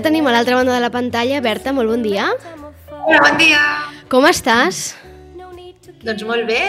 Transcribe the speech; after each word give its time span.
El 0.00 0.04
tenim 0.06 0.24
a 0.24 0.32
l'altra 0.32 0.56
banda 0.56 0.72
de 0.72 0.80
la 0.80 0.88
pantalla. 0.88 1.42
Berta, 1.44 1.74
molt 1.76 1.90
bon 1.92 2.00
dia. 2.00 2.30
Hola, 2.88 3.18
bon 3.20 3.34
dia. 3.36 3.58
Com 4.08 4.24
estàs? 4.24 4.94
Doncs 6.00 6.22
molt 6.24 6.46
bé. 6.48 6.60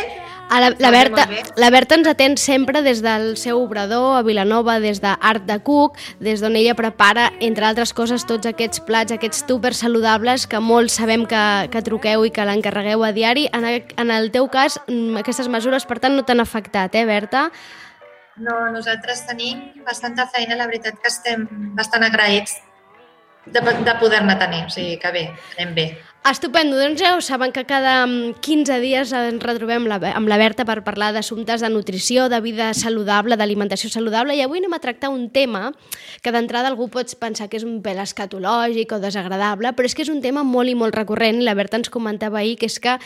A 0.52 0.58
la, 0.59 0.73
la, 0.84 0.89
Berta, 0.91 1.23
la 1.55 1.70
Berta 1.72 1.95
ens 1.95 2.09
atén 2.12 2.34
sempre 2.36 2.81
des 2.84 2.99
del 2.99 3.38
seu 3.39 3.62
obrador 3.62 4.17
a 4.17 4.23
Vilanova, 4.27 4.81
des 4.84 4.99
d'Art 4.99 5.45
de 5.48 5.55
Cook, 5.63 5.95
des 6.20 6.44
d'on 6.44 6.58
ella 6.59 6.73
prepara, 6.75 7.30
entre 7.39 7.70
altres 7.70 7.94
coses, 7.95 8.25
tots 8.27 8.49
aquests 8.49 8.84
plats, 8.84 9.16
aquests 9.16 9.45
túpers 9.48 9.80
saludables 9.80 10.44
que 10.44 10.59
molts 10.59 10.98
sabem 11.00 11.23
que, 11.23 11.44
que 11.72 11.84
truqueu 11.88 12.25
i 12.27 12.34
que 12.36 12.44
l'encarregueu 12.50 13.05
a 13.08 13.13
diari. 13.16 13.45
En, 13.55 13.63
en 13.80 14.11
el 14.11 14.27
teu 14.36 14.50
cas, 14.52 14.75
mm, 14.89 15.22
aquestes 15.23 15.48
mesures, 15.48 15.88
per 15.88 16.02
tant, 16.03 16.20
no 16.20 16.27
t'han 16.27 16.44
afectat, 16.44 17.00
eh, 17.00 17.05
Berta? 17.08 17.45
No, 18.44 18.58
nosaltres 18.75 19.23
tenim 19.31 19.63
bastanta 19.88 20.27
feina, 20.36 20.59
la 20.59 20.67
veritat 20.67 21.00
que 21.00 21.08
estem 21.08 21.48
bastant 21.80 22.03
agraïts 22.03 22.59
de, 23.45 23.59
de 23.59 23.94
poder-ne 24.00 24.36
tenir, 24.38 24.66
o 24.68 24.70
sigui 24.70 24.98
que 25.02 25.12
bé, 25.12 25.27
anem 25.58 25.76
bé. 25.76 25.86
Estupendo, 26.30 26.77
doncs 26.77 27.00
ja 27.02 27.16
ho 27.18 27.22
saben 27.26 27.50
que 27.50 27.64
cada 27.66 28.05
mm, 28.05 28.36
15 28.45 28.77
dies 28.84 29.09
ens 29.17 29.41
retrobem 29.41 29.88
la, 29.90 29.98
amb 30.14 30.30
la 30.30 30.38
Berta 30.38 30.67
per 30.70 30.83
parlar 30.86 31.09
d'assumptes 31.16 31.64
de 31.66 31.70
nutrició, 31.73 32.28
de 32.30 32.38
vida 32.45 32.67
saludable, 32.78 33.38
d'alimentació 33.39 33.89
saludable 33.89 34.36
i 34.38 34.44
avui 34.45 34.61
anem 34.61 34.75
a 34.78 34.81
tractar 34.83 35.09
un 35.09 35.31
tema 35.33 35.72
que 36.22 36.30
d'entrada 36.30 36.70
algú 36.70 36.92
pot 36.94 37.09
pensar 37.17 37.48
que 37.50 37.58
és 37.58 37.66
un 37.66 37.80
pèl 37.81 38.03
escatològic 38.03 38.94
o 38.94 39.00
desagradable, 39.02 39.73
però 39.73 39.89
és 39.89 39.98
que 39.98 40.05
és 40.05 40.11
un 40.14 40.22
tema 40.22 40.44
molt 40.45 40.70
i 40.70 40.78
molt 40.78 40.94
recurrent 40.94 41.42
i 41.42 41.48
la 41.48 41.58
Berta 41.58 41.81
ens 41.81 41.89
comentava 41.89 42.44
ahir 42.44 42.59
que 42.61 42.70
és 42.70 42.78
que 42.78 43.00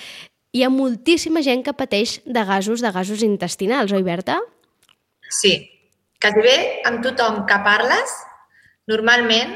hi 0.52 0.64
ha 0.64 0.72
moltíssima 0.72 1.44
gent 1.44 1.64
que 1.64 1.76
pateix 1.76 2.18
de 2.26 2.44
gasos, 2.44 2.84
de 2.84 2.92
gasos 2.92 3.24
intestinals, 3.24 3.96
oi 3.96 4.04
Berta? 4.04 4.42
Sí, 5.32 5.56
quasi 6.20 6.44
bé 6.44 6.58
amb 6.84 7.00
tothom 7.04 7.46
que 7.48 7.62
parles, 7.64 8.12
normalment 8.92 9.56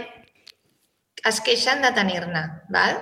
es 1.25 1.41
queixen 1.45 1.81
de 1.83 1.91
tenir-ne, 1.95 2.43
val? 2.73 2.99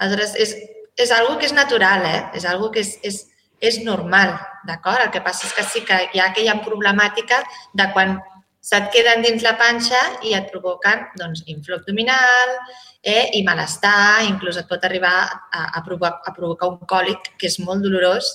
Aleshores, 0.00 0.34
és, 0.40 0.54
és 0.96 1.12
algo 1.12 1.36
que 1.38 1.48
és 1.48 1.54
natural, 1.56 2.04
eh? 2.06 2.22
És 2.38 2.46
algo 2.48 2.70
que 2.72 2.80
és, 2.84 2.96
és, 3.04 3.22
és 3.60 3.80
normal, 3.84 4.34
d'acord? 4.66 5.04
El 5.04 5.12
que 5.14 5.22
passa 5.24 5.46
és 5.48 5.54
que 5.56 5.66
sí 5.68 5.84
que 5.86 5.98
hi 6.14 6.20
ha 6.20 6.30
aquella 6.30 6.60
problemàtica 6.64 7.42
de 7.76 7.88
quan 7.94 8.18
se't 8.60 8.90
queden 8.92 9.24
dins 9.24 9.42
la 9.44 9.56
panxa 9.56 10.00
i 10.28 10.34
et 10.36 10.50
provoquen 10.52 11.06
doncs, 11.16 11.42
inflor 11.48 11.80
abdominal 11.80 12.54
eh? 13.02 13.30
i 13.36 13.42
malestar, 13.44 14.26
inclús 14.28 14.58
et 14.60 14.68
pot 14.68 14.84
arribar 14.84 15.14
a, 15.24 15.62
a, 15.78 15.82
provocar, 15.84 16.20
a 16.28 16.34
provocar 16.36 16.68
un 16.68 16.80
còlic 16.88 17.32
que 17.40 17.48
és 17.48 17.56
molt 17.64 17.80
dolorós 17.84 18.28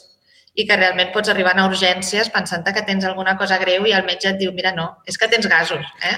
i 0.55 0.65
que 0.65 0.77
realment 0.79 1.11
pots 1.13 1.29
arribar 1.29 1.53
a 1.59 1.67
urgències 1.69 2.31
pensant 2.33 2.65
que 2.65 2.85
tens 2.87 3.05
alguna 3.05 3.35
cosa 3.37 3.59
greu 3.61 3.85
i 3.85 3.93
el 3.93 4.05
metge 4.07 4.31
et 4.31 4.39
diu, 4.41 4.53
mira, 4.55 4.73
no, 4.73 4.87
és 5.05 5.17
que 5.19 5.29
tens 5.29 5.45
gasos, 5.51 5.85
eh? 6.01 6.17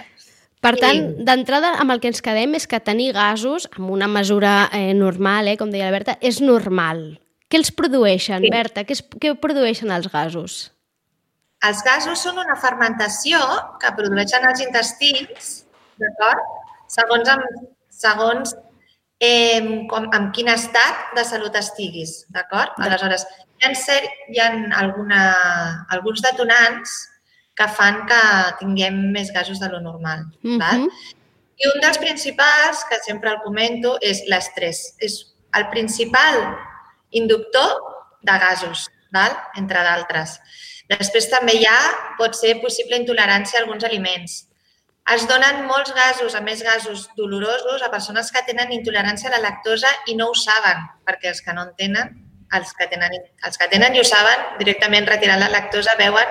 Per 0.68 0.76
Sí. 0.76 0.82
tant, 0.84 1.06
d'entrada, 1.23 1.70
amb 1.80 1.94
el 1.94 2.02
que 2.04 2.10
ens 2.12 2.22
quedem 2.22 2.56
és 2.60 2.68
que 2.68 2.80
tenir 2.84 3.14
gasos, 3.16 3.70
amb 3.78 3.90
una 3.96 4.08
mesura 4.12 4.70
eh, 4.74 4.94
normal, 4.94 5.48
eh, 5.48 5.56
com 5.56 5.72
deia 5.72 5.86
la 5.88 5.96
Berta, 5.96 6.18
és 6.20 6.42
normal. 6.42 7.22
Què 7.48 7.56
els 7.62 7.72
produeixen, 7.72 8.44
Sí. 8.44 8.50
Berta? 8.52 8.84
Què, 8.84 8.92
es, 8.92 9.04
què 9.22 9.32
produeixen 9.40 9.90
els 9.96 10.09
gasos? 10.12 10.74
Els 11.64 11.82
gasos 11.84 12.20
són 12.20 12.38
una 12.38 12.56
fermentació 12.59 13.40
que 13.80 13.94
produeixen 13.96 14.44
els 14.46 14.59
intestins, 14.62 15.66
d'acord? 15.97 16.44
Segons, 16.88 17.30
amb, 17.30 17.44
segons 17.90 18.53
eh, 19.20 19.88
com, 19.90 20.09
en 20.14 20.31
quin 20.36 20.50
estat 20.50 21.16
de 21.16 21.24
salut 21.24 21.56
estiguis, 21.56 22.25
d'acord? 22.30 22.75
Aleshores, 22.78 23.25
hi 23.58 23.66
ha, 23.66 23.74
cert, 23.74 24.09
hi 24.30 24.40
ha 24.40 24.52
alguna, 24.84 25.86
alguns 25.90 26.22
detonants 26.22 27.09
que 27.57 27.68
fan 27.73 28.03
que 28.09 28.22
tinguem 28.59 28.97
més 29.13 29.31
gasos 29.34 29.59
de 29.59 29.69
lo 29.72 29.81
normal. 29.81 30.25
Mhm. 30.44 30.59
val? 30.62 30.88
I 31.57 31.69
un 31.73 31.81
dels 31.81 31.97
principals, 31.97 32.85
que 32.90 33.00
sempre 33.03 33.31
el 33.31 33.41
comento, 33.41 33.97
és 34.01 34.23
l'estrès. 34.28 34.94
És 35.00 35.34
el 35.57 35.69
principal 35.69 36.38
inductor 37.12 37.81
de 38.22 38.38
gasos, 38.38 38.90
val? 39.12 39.34
entre 39.56 39.81
d'altres. 39.81 40.40
Després 40.88 41.29
també 41.29 41.56
hi 41.57 41.66
ha, 41.66 41.79
pot 42.17 42.35
ser 42.35 42.62
possible 42.62 42.96
intolerància 42.96 43.59
a 43.59 43.63
alguns 43.63 43.84
aliments. 43.84 44.46
Es 45.16 45.25
donen 45.28 45.66
molts 45.66 45.94
gasos, 45.96 46.35
a 46.35 46.41
més 46.41 46.62
gasos 46.62 47.09
dolorosos, 47.16 47.81
a 47.81 47.90
persones 47.90 48.29
que 48.31 48.44
tenen 48.44 48.72
intolerància 48.72 49.29
a 49.29 49.38
la 49.38 49.40
lactosa 49.40 49.88
i 50.06 50.16
no 50.16 50.29
ho 50.29 50.35
saben, 50.35 50.84
perquè 51.07 51.31
els 51.31 51.41
que 51.41 51.53
no 51.53 51.63
en 51.63 51.75
tenen, 51.75 52.09
els 52.53 52.73
que 52.73 52.88
tenen, 52.88 53.12
els 53.44 53.57
que 53.57 53.67
tenen 53.67 53.96
i 53.96 54.00
ho 54.00 54.03
saben, 54.03 54.59
directament 54.59 55.07
retirant 55.07 55.40
la 55.40 55.50
lactosa, 55.50 55.96
veuen 55.97 56.28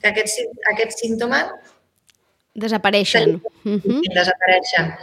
que 0.00 0.08
aquests, 0.12 0.40
aquests 0.72 1.00
símptomes 1.04 1.52
Desapareixen. 2.54 3.36
Desapareixen. 3.64 4.94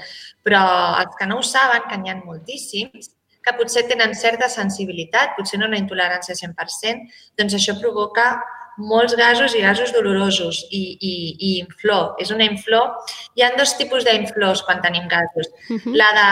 Però 0.44 0.62
els 1.02 1.16
que 1.20 1.28
no 1.28 1.40
ho 1.40 1.46
saben, 1.46 1.86
que 1.90 1.98
n'hi 2.00 2.12
ha 2.12 2.18
moltíssims, 2.20 3.14
que 3.44 3.54
potser 3.56 3.86
tenen 3.88 4.14
certa 4.16 4.50
sensibilitat, 4.52 5.36
potser 5.38 5.60
no 5.60 5.68
una 5.70 5.80
intolerància 5.80 6.36
100%, 6.36 7.08
doncs 7.40 7.56
això 7.56 7.78
provoca 7.80 8.34
molts 8.78 9.16
gasos 9.18 9.56
i 9.58 9.64
gasos 9.64 9.94
dolorosos 9.96 10.60
i, 10.70 10.82
i, 11.02 11.14
i 11.40 11.52
inflor. 11.64 12.12
És 12.22 12.32
una 12.36 12.46
inflor. 12.46 12.92
Hi 13.36 13.46
ha 13.46 13.54
dos 13.58 13.74
tipus 13.80 14.06
d'inflors 14.06 14.62
quan 14.68 14.84
tenim 14.84 15.08
gasos. 15.10 15.50
Mhm. 15.70 15.96
La 15.98 16.12
de 16.20 16.28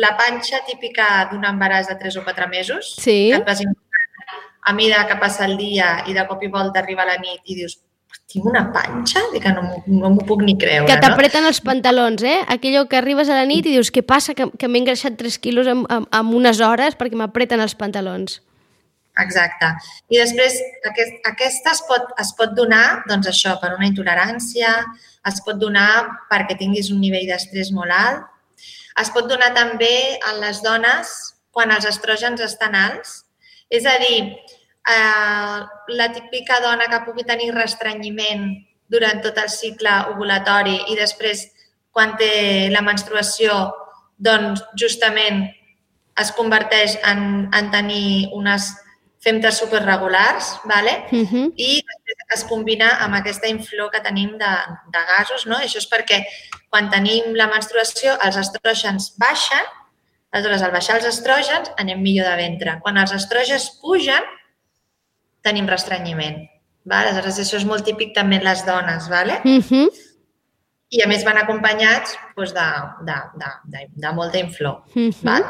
la 0.00 0.16
panxa 0.16 0.64
típica 0.66 1.28
d'un 1.30 1.44
embaràs 1.46 1.88
de 1.90 1.96
3 2.00 2.16
o 2.16 2.24
4 2.24 2.48
mesos, 2.48 2.94
Sí. 2.96 3.30
que 3.30 3.38
et 3.38 3.46
vas 3.46 3.60
inflant 3.60 3.89
a 4.66 4.74
mida 4.76 5.06
que 5.08 5.16
passa 5.20 5.46
el 5.46 5.56
dia 5.58 6.00
i 6.06 6.16
de 6.16 6.26
cop 6.28 6.42
i 6.44 6.50
volta 6.52 6.82
arriba 6.82 7.06
la 7.08 7.16
nit 7.20 7.40
i 7.46 7.56
dius 7.62 7.78
tinc 8.30 8.46
una 8.46 8.62
panxa? 8.74 9.22
Dic 9.32 9.42
que 9.42 9.52
no, 9.54 9.64
no 9.86 10.10
m'ho 10.14 10.26
puc 10.26 10.44
ni 10.46 10.54
creure. 10.58 10.86
Que 10.86 10.98
no? 10.98 11.02
t'apreten 11.02 11.46
els 11.48 11.60
pantalons, 11.66 12.22
eh? 12.22 12.38
Aquello 12.54 12.84
que 12.90 12.98
arribes 13.00 13.30
a 13.30 13.38
la 13.38 13.46
nit 13.48 13.66
i 13.66 13.74
dius, 13.74 13.90
què 13.94 14.04
passa? 14.06 14.36
Que, 14.38 14.46
que 14.58 14.70
m'he 14.70 14.82
engreixat 14.84 15.18
3 15.18 15.38
quilos 15.42 15.70
en, 15.70 15.82
en, 15.90 16.06
en 16.06 16.32
unes 16.38 16.62
hores 16.62 16.98
perquè 16.98 17.18
m'apreten 17.18 17.62
els 17.62 17.74
pantalons. 17.78 18.38
Exacte. 19.20 19.72
I 20.14 20.20
després, 20.20 20.56
aquest, 20.86 21.16
aquesta 21.28 21.74
es 21.74 21.82
pot, 21.88 22.12
es 22.22 22.30
pot 22.38 22.54
donar, 22.56 23.02
doncs 23.10 23.28
això, 23.32 23.56
per 23.60 23.72
una 23.74 23.88
intolerància, 23.88 24.76
es 25.28 25.40
pot 25.44 25.58
donar 25.60 26.06
perquè 26.30 26.56
tinguis 26.58 26.92
un 26.94 27.02
nivell 27.02 27.26
d'estrès 27.28 27.72
molt 27.76 27.92
alt, 27.92 28.28
es 29.00 29.10
pot 29.14 29.26
donar 29.28 29.50
també 29.56 30.18
a 30.26 30.36
les 30.38 30.62
dones 30.64 31.10
quan 31.50 31.72
els 31.74 31.86
estrògens 31.88 32.40
estan 32.46 32.76
alts, 32.78 33.24
és 33.70 33.86
a 33.86 33.96
dir, 34.02 34.18
eh, 34.90 35.58
la 36.00 36.08
típica 36.12 36.60
dona 36.60 36.88
que 36.90 37.04
pugui 37.06 37.24
tenir 37.24 37.52
restrenyiment 37.54 38.50
durant 38.90 39.22
tot 39.22 39.38
el 39.38 39.48
cicle 39.48 39.92
ovulatori 40.10 40.76
i 40.90 40.98
després, 40.98 41.46
quan 41.94 42.16
té 42.18 42.68
la 42.70 42.82
menstruació, 42.82 43.54
doncs 44.18 44.62
justament 44.78 45.46
es 46.20 46.30
converteix 46.36 46.98
en, 47.06 47.48
en 47.54 47.70
tenir 47.72 48.28
unes 48.36 48.72
femtes 49.20 49.58
superregulars, 49.60 50.54
vale? 50.64 51.04
Mhm. 51.12 51.52
i 51.56 51.80
després 51.84 52.36
es 52.36 52.44
combina 52.48 52.94
amb 53.04 53.18
aquesta 53.18 53.48
inflor 53.48 53.90
que 53.92 54.00
tenim 54.00 54.36
de, 54.38 54.52
de 54.92 55.02
gasos. 55.12 55.46
No? 55.46 55.56
Això 55.56 55.78
és 55.78 55.88
perquè 55.90 56.22
quan 56.70 56.88
tenim 56.90 57.34
la 57.36 57.50
menstruació 57.52 58.16
els 58.24 58.38
estrògens 58.40 59.12
baixen, 59.20 59.66
aleshores 60.32 60.62
al 60.62 60.74
baixar 60.74 60.98
els 60.98 61.08
estrògens 61.10 61.72
anem 61.80 62.02
millor 62.02 62.28
de 62.30 62.36
ventre. 62.38 62.76
Quan 62.84 63.00
els 63.00 63.14
estrògens 63.16 63.68
pugen, 63.82 64.26
tenim 65.46 65.68
restrenyiment. 65.70 66.44
Vale? 66.84 67.10
Aleshores 67.10 67.40
això 67.42 67.58
és 67.60 67.66
molt 67.68 67.84
típic 67.84 68.14
també 68.16 68.40
en 68.40 68.46
les 68.46 68.64
dones. 68.66 69.08
Vale? 69.10 69.40
Mhm. 69.44 69.90
I 70.90 71.02
a 71.04 71.06
més 71.06 71.22
van 71.22 71.38
acompanyats 71.38 72.16
doncs, 72.36 72.52
de, 72.54 72.68
de, 73.06 73.18
de, 73.38 73.50
de, 73.74 73.84
de 73.94 74.12
molta 74.14 74.38
inflor. 74.42 74.82
Mhm. 74.94 75.20
Val? 75.22 75.46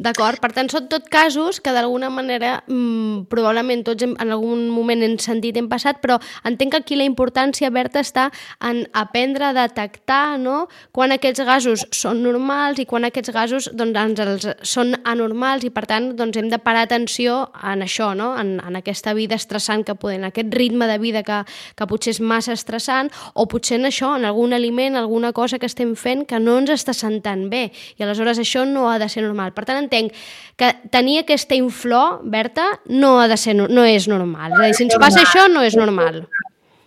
D'acord, 0.00 0.40
per 0.40 0.48
tant, 0.56 0.70
són 0.72 0.86
tot 0.88 1.04
casos 1.12 1.58
que 1.60 1.72
d'alguna 1.74 2.08
manera 2.08 2.62
mmm, 2.64 3.26
probablement 3.28 3.82
tots 3.84 4.02
hem, 4.06 4.14
en 4.24 4.30
algun 4.32 4.62
moment 4.72 5.02
hem 5.04 5.18
sentit, 5.20 5.58
hem 5.60 5.68
passat, 5.68 5.98
però 6.00 6.16
entenc 6.48 6.72
que 6.72 6.78
aquí 6.80 6.96
la 6.96 7.04
importància, 7.04 7.68
Berta, 7.68 8.00
està 8.00 8.30
en 8.64 8.86
aprendre 8.96 9.50
a 9.50 9.52
detectar 9.52 10.38
no? 10.40 10.70
quan 10.96 11.12
aquests 11.12 11.44
gasos 11.44 11.84
són 11.92 12.22
normals 12.24 12.80
i 12.80 12.86
quan 12.88 13.04
aquests 13.04 13.34
gasos 13.36 13.68
doncs, 13.76 13.98
ens 14.00 14.22
els, 14.24 14.46
són 14.64 14.94
anormals 15.04 15.68
i, 15.68 15.70
per 15.70 15.84
tant, 15.90 16.08
doncs, 16.16 16.40
hem 16.40 16.48
de 16.48 16.58
parar 16.64 16.86
atenció 16.88 17.50
en 17.60 17.84
això, 17.84 18.14
no? 18.16 18.30
en, 18.40 18.56
en 18.64 18.80
aquesta 18.80 19.12
vida 19.12 19.36
estressant 19.36 19.84
que 19.84 19.94
podem, 19.94 20.24
aquest 20.30 20.56
ritme 20.56 20.88
de 20.88 20.96
vida 21.04 21.20
que, 21.22 21.42
que 21.76 21.90
potser 21.90 22.16
és 22.16 22.22
massa 22.24 22.56
estressant 22.56 23.12
o 23.36 23.44
potser 23.44 23.76
en 23.76 23.90
això, 23.92 24.14
en 24.16 24.24
algun 24.24 24.56
aliment, 24.56 24.96
alguna 24.96 25.34
cosa 25.36 25.60
que 25.60 25.68
estem 25.68 25.92
fent 26.00 26.24
que 26.24 26.40
no 26.40 26.56
ens 26.64 26.72
està 26.72 26.96
sentant 26.96 27.50
bé 27.52 27.66
i 28.00 28.08
aleshores 28.08 28.40
això 28.40 28.64
no 28.64 28.88
ha 28.88 28.96
de 28.98 29.12
ser 29.12 29.28
normal. 29.28 29.52
Per 29.52 29.68
tant, 29.68 29.81
entenc 29.82 30.16
que 30.58 30.70
tenir 30.94 31.20
aquesta 31.22 31.58
inflor, 31.58 32.20
Berta, 32.22 32.68
no 32.86 33.16
ha 33.20 33.28
de 33.30 33.38
ser, 33.40 33.56
no, 33.58 33.84
és 33.84 34.08
normal. 34.10 34.54
És 34.54 34.58
a 34.58 34.68
dir, 34.68 34.78
si 34.78 34.86
ens 34.86 34.98
passa 35.02 35.24
això, 35.24 35.48
no 35.50 35.64
és 35.66 35.76
normal. 35.78 36.22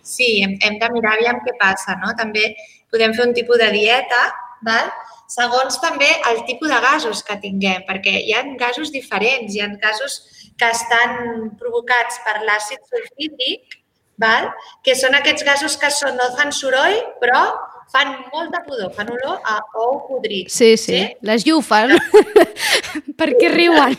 Sí, 0.06 0.36
hem, 0.42 0.54
hem 0.62 0.78
de 0.80 0.90
mirar 0.94 1.16
aviam 1.16 1.42
què 1.44 1.56
passa, 1.60 1.96
no? 2.02 2.14
També 2.18 2.52
podem 2.94 3.14
fer 3.16 3.26
un 3.26 3.34
tipus 3.36 3.60
de 3.62 3.70
dieta, 3.74 4.22
val? 4.66 4.90
segons 5.26 5.80
també 5.82 6.08
el 6.30 6.44
tipus 6.46 6.70
de 6.70 6.76
gasos 6.84 7.22
que 7.26 7.34
tinguem, 7.42 7.82
perquè 7.88 8.12
hi 8.22 8.34
ha 8.34 8.44
gasos 8.60 8.92
diferents, 8.94 9.54
hi 9.54 9.62
ha 9.62 9.68
gasos 9.82 10.20
que 10.58 10.68
estan 10.70 11.50
provocats 11.60 12.20
per 12.24 12.38
l'àcid 12.46 12.78
sulfídric, 12.86 13.80
val? 14.22 14.52
que 14.86 14.94
són 14.94 15.18
aquests 15.18 15.46
gasos 15.48 15.76
que 15.80 15.90
són, 15.90 16.14
no 16.16 16.30
fan 16.38 16.54
soroll, 16.54 17.00
però 17.22 17.42
fan 17.92 18.12
molt 18.32 18.52
de 18.52 18.60
pudor, 18.66 18.92
fan 18.96 19.10
olor 19.14 19.40
a 19.46 19.56
ou 19.82 20.00
podrit. 20.08 20.50
Sí, 20.52 20.76
sí, 20.76 20.92
sí? 20.92 21.02
les 21.26 21.46
llufes. 21.46 21.94
per 23.20 23.30
què 23.38 23.50
riuen? 23.52 23.96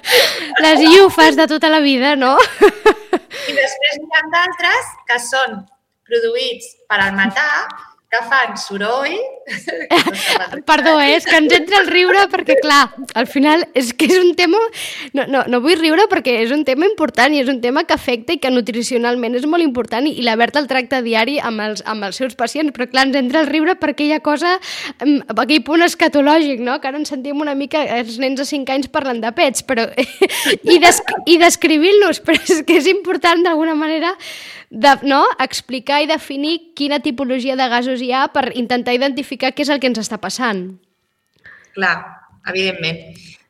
les 0.64 0.82
llufes 0.84 1.38
de 1.38 1.46
tota 1.50 1.70
la 1.72 1.80
vida, 1.84 2.16
no? 2.16 2.36
I 2.70 3.56
després 3.56 4.00
hi 4.00 4.08
ha 4.16 4.24
d'altres 4.34 4.90
que 5.08 5.20
són 5.22 5.62
produïts 6.10 6.74
per 6.90 6.98
al 7.04 7.14
metà, 7.16 7.46
que 8.10 8.18
fan 8.26 8.56
soroll... 8.58 9.18
Perdó, 10.66 11.00
eh? 11.00 11.14
és 11.16 11.24
que 11.26 11.36
ens 11.38 11.52
entra 11.54 11.80
el 11.80 11.88
riure 11.90 12.24
perquè, 12.30 12.56
clar, 12.62 12.92
al 13.18 13.26
final 13.30 13.62
és 13.78 13.92
que 13.94 14.08
és 14.10 14.18
un 14.18 14.32
tema... 14.38 14.58
No, 15.14 15.24
no, 15.30 15.44
no 15.50 15.60
vull 15.62 15.78
riure 15.78 16.08
perquè 16.10 16.36
és 16.42 16.50
un 16.54 16.64
tema 16.66 16.88
important 16.88 17.34
i 17.34 17.40
és 17.42 17.50
un 17.50 17.60
tema 17.62 17.84
que 17.86 17.94
afecta 17.94 18.34
i 18.34 18.40
que 18.42 18.50
nutricionalment 18.50 19.38
és 19.38 19.46
molt 19.50 19.62
important 19.62 20.06
i, 20.10 20.16
la 20.26 20.34
Berta 20.38 20.62
el 20.62 20.66
tracta 20.70 21.00
diari 21.06 21.38
amb 21.38 21.62
els, 21.62 21.84
amb 21.86 22.06
els 22.08 22.18
seus 22.18 22.34
pacients, 22.38 22.74
però 22.74 22.88
clar, 22.90 23.06
ens 23.08 23.20
entra 23.22 23.44
el 23.44 23.50
riure 23.50 23.76
perquè 23.78 24.08
hi 24.08 24.14
ha 24.16 24.20
cosa, 24.22 24.56
aquell 24.98 25.62
punt 25.66 25.86
escatològic, 25.86 26.62
no? 26.66 26.80
que 26.82 26.90
ara 26.90 26.98
ens 26.98 27.14
sentim 27.14 27.42
una 27.42 27.54
mica 27.58 27.84
els 27.98 28.18
nens 28.22 28.42
de 28.42 28.48
5 28.48 28.74
anys 28.74 28.90
parlant 28.90 29.22
de 29.22 29.34
pets, 29.38 29.66
però... 29.66 29.86
i, 30.74 30.78
des, 30.82 31.02
i 31.30 31.38
descrivint-los, 31.42 32.24
però 32.26 32.42
és 32.42 32.64
que 32.66 32.78
és 32.82 32.90
important 32.90 33.46
d'alguna 33.46 33.78
manera 33.78 34.16
de, 34.70 34.92
no? 35.02 35.24
explicar 35.42 36.00
i 36.02 36.06
definir 36.06 36.72
quina 36.78 37.00
tipologia 37.02 37.56
de 37.58 37.66
gasos 37.68 38.02
hi 38.02 38.12
ha 38.14 38.28
per 38.32 38.52
intentar 38.54 38.94
identificar 38.94 39.50
què 39.52 39.66
és 39.66 39.72
el 39.74 39.82
que 39.82 39.90
ens 39.90 39.98
està 40.02 40.20
passant. 40.22 40.62
Clar, 41.74 41.96
evidentment. 42.48 43.02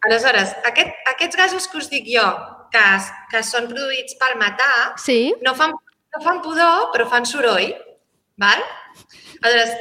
Aleshores, 0.09 0.57
aquest, 0.65 0.97
aquests 1.13 1.37
gasos 1.37 1.69
que 1.69 1.79
us 1.79 1.91
dic 1.93 2.09
jo, 2.09 2.25
que, 2.73 2.85
que 3.33 3.45
són 3.45 3.69
produïts 3.69 4.17
pel 4.21 4.39
metà, 4.41 4.73
sí. 5.01 5.35
no, 5.45 5.53
fan, 5.59 5.77
no 6.17 6.23
fan 6.25 6.41
pudor, 6.45 6.89
però 6.95 7.09
fan 7.13 7.29
soroll. 7.29 7.75
Val? 8.41 8.65
Aleshores, 9.45 9.77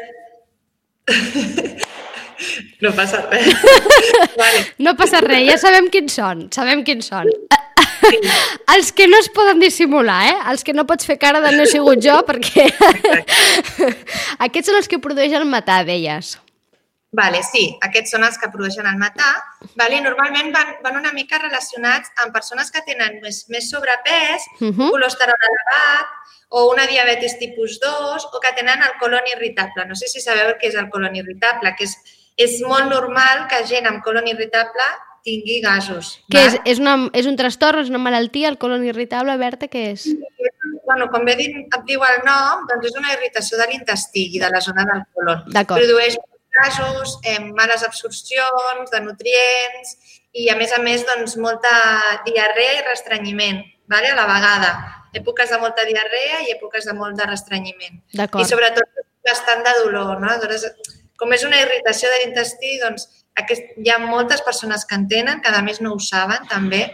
no 2.83 2.91
passa 2.99 3.23
res. 3.29 3.47
vale. 4.41 4.65
No 4.83 4.95
passa 4.99 5.23
res, 5.23 5.47
ja 5.47 5.57
sabem 5.61 5.87
quins 5.93 6.19
són, 6.19 6.49
sabem 6.51 6.83
quins 6.87 7.07
són. 7.13 7.31
Els 8.75 8.91
que 8.95 9.07
no 9.07 9.17
es 9.19 9.29
poden 9.33 9.59
dissimular, 9.59 10.19
eh? 10.29 10.35
Els 10.51 10.63
que 10.63 10.75
no 10.75 10.85
pots 10.89 11.07
fer 11.09 11.17
cara 11.21 11.41
de 11.43 11.53
no 11.55 11.63
he 11.63 11.71
sigut 11.71 12.03
jo, 12.03 12.19
perquè... 12.27 12.67
Aquests 14.45 14.69
són 14.69 14.79
els 14.79 14.87
que 14.91 15.01
produeix 15.01 15.33
el 15.37 15.47
metà, 15.49 15.81
deies. 15.87 16.37
Vale, 17.11 17.39
sí, 17.41 17.63
aquests 17.81 18.11
són 18.13 18.23
els 18.27 18.35
que 18.37 18.51
produeixen 18.53 18.85
el 18.85 18.99
metà. 19.01 19.29
Vale? 19.79 19.97
Normalment 20.05 20.51
van, 20.53 20.75
van 20.83 20.99
una 20.99 21.13
mica 21.15 21.39
relacionats 21.41 22.11
amb 22.23 22.35
persones 22.35 22.69
que 22.69 22.83
tenen 22.85 23.17
més, 23.23 23.47
més 23.49 23.69
sobrepès, 23.71 24.45
uh 24.59 24.65
mhm. 24.65 24.75
-huh. 24.77 24.91
colesterol 24.93 25.47
elevat, 25.49 26.13
o 26.49 26.69
una 26.69 26.85
diabetis 26.85 27.37
tipus 27.39 27.79
2, 27.79 28.27
o 28.33 28.39
que 28.39 28.53
tenen 28.53 28.81
el 28.83 28.93
colon 28.99 29.25
irritable. 29.25 29.85
No 29.85 29.95
sé 29.95 30.07
si 30.07 30.21
sabeu 30.21 30.53
què 30.57 30.67
és 30.69 30.75
el 30.75 30.89
colon 30.89 31.15
irritable, 31.15 31.75
que 31.75 31.83
és, 31.85 31.97
és 32.37 32.61
molt 32.61 32.85
normal 32.89 33.47
que 33.47 33.65
gent 33.65 33.87
amb 33.87 34.03
colon 34.03 34.27
irritable 34.27 34.85
tingui 35.29 35.59
gasos. 35.63 36.15
Què 36.33 36.41
és? 36.47 36.57
És, 36.73 36.81
una, 36.81 36.95
és 37.17 37.29
un 37.29 37.37
trastorn, 37.39 37.83
és 37.85 37.93
una 37.93 38.01
malaltia, 38.01 38.49
el 38.51 38.57
colon 38.61 38.83
irritable, 38.87 39.37
Berta, 39.41 39.69
què 39.71 39.85
és? 39.93 40.09
Bueno, 40.89 41.07
com 41.13 41.25
bé 41.27 41.37
dit, 41.37 41.55
et 41.61 41.85
diu 41.85 42.03
el 42.07 42.19
nom, 42.25 42.65
doncs 42.69 42.89
és 42.89 42.97
una 42.97 43.13
irritació 43.13 43.61
de 43.61 43.69
l'intestí 43.69 44.25
i 44.35 44.41
de 44.41 44.49
la 44.49 44.61
zona 44.65 44.87
del 44.89 45.05
colon. 45.13 45.45
Produeix 45.69 46.17
gasos, 46.59 47.19
eh, 47.23 47.39
males 47.55 47.83
absorcions 47.85 48.91
de 48.91 49.01
nutrients 49.05 49.95
i, 50.33 50.49
a 50.49 50.55
més 50.57 50.73
a 50.73 50.81
més, 50.81 51.05
doncs, 51.07 51.37
molta 51.37 51.71
diarrea 52.25 52.79
i 52.79 52.87
restrenyiment 52.87 53.61
vale? 53.89 54.11
a 54.11 54.17
la 54.17 54.27
vegada. 54.29 54.71
Èpoques 55.17 55.49
de 55.49 55.57
molta 55.61 55.85
diarrea 55.87 56.43
i 56.45 56.53
èpoques 56.53 56.85
de 56.85 56.93
molt 56.93 57.17
de 57.17 57.25
restrenyiment. 57.29 58.01
I 58.13 58.45
sobretot 58.45 59.05
bastant 59.25 59.63
de 59.65 59.73
dolor. 59.83 60.19
No? 60.21 60.29
Aleshores, 60.29 60.67
com 61.19 61.33
és 61.35 61.43
una 61.47 61.59
irritació 61.61 62.11
de 62.13 62.21
l'intestí, 62.23 62.77
doncs 62.83 63.07
aquest, 63.37 63.75
hi 63.77 63.91
ha 63.91 63.99
moltes 64.03 64.41
persones 64.45 64.85
que 64.85 64.95
en 64.95 65.07
tenen, 65.11 65.41
que 65.41 65.51
a 65.53 65.61
més 65.65 65.81
no 65.81 65.93
ho 65.93 65.99
saben 65.99 66.47
també, 66.49 66.87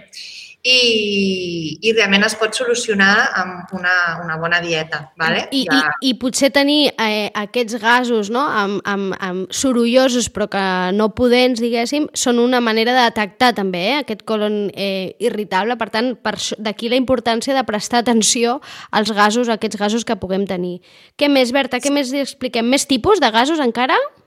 i, 0.66 1.78
i 1.86 1.92
realment 1.94 2.26
es 2.26 2.34
pot 2.40 2.56
solucionar 2.58 3.12
amb 3.38 3.74
una, 3.78 3.94
una 4.24 4.38
bona 4.42 4.58
dieta. 4.64 5.04
Vale? 5.20 5.44
I, 5.54 5.62
ja... 5.70 5.92
i, 6.02 6.10
I 6.10 6.14
potser 6.18 6.50
tenir 6.56 6.90
eh, 6.90 7.30
aquests 7.38 7.78
gasos 7.82 8.32
no? 8.34 8.42
amb, 8.50 8.82
amb, 8.90 9.14
amb 9.22 9.54
sorollosos 9.54 10.32
però 10.34 10.50
que 10.50 10.66
no 10.98 11.12
podents, 11.18 11.62
diguéssim, 11.62 12.10
són 12.18 12.42
una 12.42 12.64
manera 12.66 12.98
de 12.98 13.06
detectar 13.12 13.54
també 13.62 13.84
eh, 13.92 14.02
aquest 14.02 14.26
colon 14.26 14.58
eh, 14.74 15.14
irritable. 15.22 15.78
Per 15.78 15.92
tant, 15.94 16.14
per, 16.18 16.34
d'aquí 16.58 16.90
la 16.90 16.98
importància 16.98 17.54
de 17.54 17.66
prestar 17.68 18.02
atenció 18.02 18.58
als 18.90 19.14
gasos, 19.14 19.50
a 19.50 19.60
aquests 19.60 19.78
gasos 19.78 20.06
que 20.08 20.18
puguem 20.18 20.50
tenir. 20.50 20.80
Què 21.14 21.30
més, 21.30 21.54
Berta? 21.54 21.78
Què 21.78 21.94
més 21.94 22.10
expliquem? 22.26 22.66
Més 22.74 22.90
tipus 22.90 23.22
de 23.22 23.30
gasos 23.30 23.62
encara? 23.62 24.00
Sí, 24.02 24.25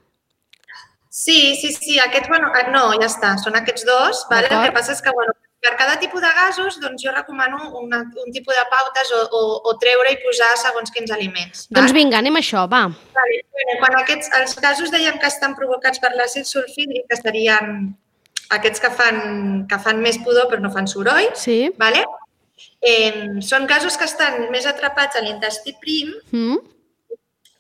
sí, 1.58 1.72
sí. 1.72 1.98
Aquest, 1.98 2.28
bueno, 2.28 2.52
eh, 2.54 2.68
no, 2.70 2.92
ja 3.00 3.08
està. 3.10 3.34
Són 3.42 3.58
aquests 3.58 3.86
dos. 3.88 4.24
Vale? 4.30 4.50
El 4.50 4.68
que 4.68 4.74
passa 4.76 4.94
és 4.94 5.02
que, 5.02 5.12
bueno, 5.16 5.34
per 5.64 5.74
cada 5.80 5.96
tipus 5.98 6.22
de 6.22 6.30
gasos, 6.36 6.78
doncs 6.82 7.02
jo 7.02 7.14
recomano 7.14 7.72
una, 7.80 8.04
un 8.22 8.34
tipus 8.34 8.54
de 8.54 8.64
pautes 8.70 9.10
o, 9.16 9.22
o, 9.34 9.42
o 9.70 9.74
treure 9.82 10.12
i 10.14 10.20
posar 10.22 10.52
segons 10.60 10.94
quins 10.94 11.10
aliments. 11.14 11.66
Va? 11.72 11.80
Doncs 11.80 11.96
vinga, 11.96 12.20
anem 12.22 12.38
a 12.38 12.44
això, 12.44 12.62
va. 12.70 12.84
Vale. 13.18 13.40
Quan 13.82 13.98
aquests, 14.02 14.30
els 14.38 14.54
gasos 14.62 14.94
dèiem 14.94 15.18
que 15.18 15.30
estan 15.30 15.58
provocats 15.58 15.98
per 16.02 16.14
l'àcid 16.14 16.46
sulfídric, 16.46 17.08
que 17.10 17.18
serien 17.18 17.90
aquests 18.54 18.80
que 18.80 18.94
fan, 18.94 19.20
que 19.68 19.82
fan 19.82 19.98
més 20.00 20.22
pudor 20.24 20.46
però 20.48 20.62
no 20.62 20.70
fan 20.72 20.86
soroll, 20.88 21.34
sí. 21.36 21.66
vale? 21.82 22.06
eh, 22.80 23.40
són 23.44 23.66
gasos 23.70 23.98
que 23.98 24.06
estan 24.08 24.48
més 24.52 24.66
atrapats 24.66 25.18
a 25.18 25.22
l'intestí 25.24 25.74
prim 25.82 26.14
mm 26.32 26.74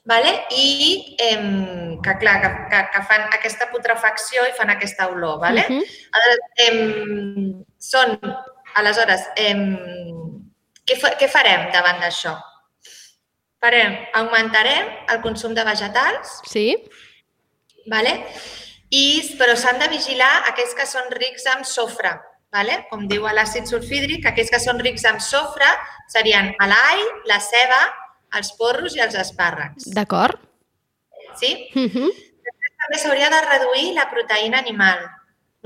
vale? 0.08 0.32
i 0.56 1.16
eh, 1.20 1.98
que, 2.02 2.14
clar, 2.18 2.36
que, 2.42 2.50
que, 2.70 2.82
que 2.94 3.02
fan 3.10 3.26
aquesta 3.36 3.68
putrefacció 3.72 4.46
i 4.48 4.54
fan 4.56 4.72
aquesta 4.72 5.08
olor. 5.12 5.38
Vale? 5.42 5.66
Uh 5.68 5.76
-huh. 5.76 5.84
aleshores, 6.16 6.44
eh, 6.64 7.64
són, 7.78 8.18
aleshores, 8.74 9.26
eh, 9.36 9.56
què, 10.86 10.96
què 11.20 11.28
farem 11.28 11.68
davant 11.72 12.00
d'això? 12.00 12.38
Farem, 13.60 13.98
augmentarem 14.14 14.88
el 15.12 15.20
consum 15.20 15.54
de 15.54 15.64
vegetals. 15.64 16.40
Sí. 16.46 16.66
Vale? 17.90 18.14
I, 18.88 19.36
però 19.38 19.56
s'han 19.56 19.78
de 19.78 19.88
vigilar 19.88 20.44
aquells 20.48 20.74
que 20.74 20.86
són 20.86 21.10
rics 21.10 21.46
en 21.46 21.64
sofre. 21.64 22.14
Vale? 22.54 22.86
Com 22.88 23.06
diu 23.08 23.26
l'àcid 23.28 23.66
sulfídric, 23.68 24.24
aquells 24.26 24.50
que 24.50 24.60
són 24.60 24.78
rics 24.80 25.04
en 25.04 25.18
sofre 25.20 25.68
serien 26.08 26.54
l'all, 26.64 27.02
la 27.28 27.40
ceba, 27.40 27.80
els 28.36 28.52
porros 28.58 28.96
i 28.96 29.02
els 29.04 29.14
espàrrecs. 29.14 29.88
D'acord. 29.94 30.40
Sí? 31.40 31.70
Uh 31.74 31.80
mhm. 31.80 31.90
-huh. 31.94 32.10
Després 32.48 32.72
també 32.82 32.98
s'hauria 32.98 33.30
de 33.30 33.40
reduir 33.40 33.94
la 33.94 34.10
proteïna 34.10 34.58
animal. 34.58 34.98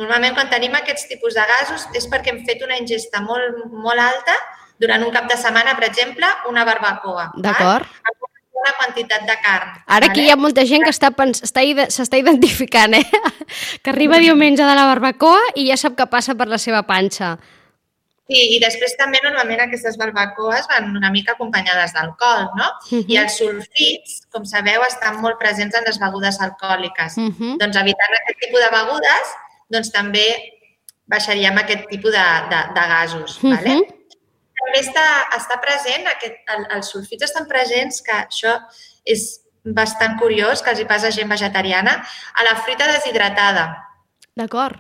Normalment, 0.00 0.35
quan 0.35 0.49
tenim 0.49 0.75
aquests 0.75 1.07
tipus 1.09 1.35
de 1.35 1.45
gasos 1.45 1.87
és 1.95 2.09
perquè 2.09 2.33
hem 2.33 2.45
fet 2.47 2.62
una 2.64 2.78
ingesta 2.81 3.21
molt, 3.21 3.66
molt 3.71 4.00
alta 4.00 4.35
durant 4.81 5.04
un 5.04 5.12
cap 5.12 5.28
de 5.28 5.37
setmana, 5.37 5.76
per 5.78 5.87
exemple, 5.90 6.26
una 6.49 6.64
barbacoa. 6.64 7.31
D'acord. 7.37 7.87
Una 8.62 8.73
quantitat 8.78 9.25
de 9.26 9.37
carn. 9.42 9.71
Ara 9.87 10.07
aquí 10.07 10.21
vale? 10.21 10.28
hi 10.28 10.31
ha 10.31 10.37
molta 10.37 10.64
gent 10.64 10.85
que 10.87 10.92
està 10.95 11.11
s'està 11.11 12.19
identificant, 12.19 12.95
eh? 12.95 13.04
que 13.83 13.90
arriba 13.90 14.19
diumenge 14.23 14.62
de 14.62 14.75
la 14.78 14.87
barbacoa 14.87 15.40
i 15.57 15.66
ja 15.69 15.76
sap 15.76 15.97
que 15.99 16.07
passa 16.07 16.35
per 16.35 16.47
la 16.49 16.59
seva 16.59 16.85
panxa. 16.87 17.37
Sí, 18.33 18.43
i 18.57 18.59
després 18.62 18.95
també 18.97 19.21
normalment 19.21 19.61
aquestes 19.61 19.99
barbacoes 20.01 20.69
van 20.71 20.89
una 20.97 21.11
mica 21.12 21.35
acompanyades 21.35 21.93
d'alcohol, 21.93 22.47
no? 22.57 22.69
Uh 22.89 22.95
-huh. 22.95 23.05
I 23.12 23.19
els 23.21 23.37
sulfits, 23.37 24.23
com 24.33 24.47
sabeu, 24.49 24.81
estan 24.87 25.21
molt 25.21 25.39
presents 25.39 25.77
en 25.77 25.85
les 25.85 25.99
begudes 26.01 26.41
alcohòliques. 26.41 27.19
Uh 27.19 27.29
-huh. 27.29 27.59
Doncs 27.61 27.77
evitant 27.77 28.15
aquest 28.17 28.39
tipus 28.41 28.61
de 28.65 28.71
begudes, 28.79 29.27
doncs 29.69 29.91
també 29.93 30.27
baixaríem 31.07 31.59
aquest 31.59 31.85
tipus 31.91 32.12
de, 32.12 32.27
de, 32.53 32.61
de 32.77 32.85
gasos. 32.95 33.31
Uh 33.37 33.43
-huh. 33.43 33.57
vale? 33.57 33.75
També 34.61 34.79
està, 34.81 35.07
està 35.41 35.61
present, 35.61 36.07
aquest, 36.07 36.37
el, 36.55 36.67
els 36.77 36.87
sulfits 36.91 37.25
estan 37.25 37.47
presents, 37.47 38.01
que 38.01 38.12
això 38.12 38.53
és 39.05 39.41
bastant 39.65 40.19
curiós, 40.19 40.62
que 40.62 40.71
els 40.71 40.81
hi 40.81 40.87
passa 40.87 41.09
a 41.09 41.11
gent 41.11 41.29
vegetariana, 41.29 41.93
a 42.35 42.45
la 42.45 42.57
fruita 42.62 42.87
deshidratada. 42.93 43.65
D'acord. 44.35 44.79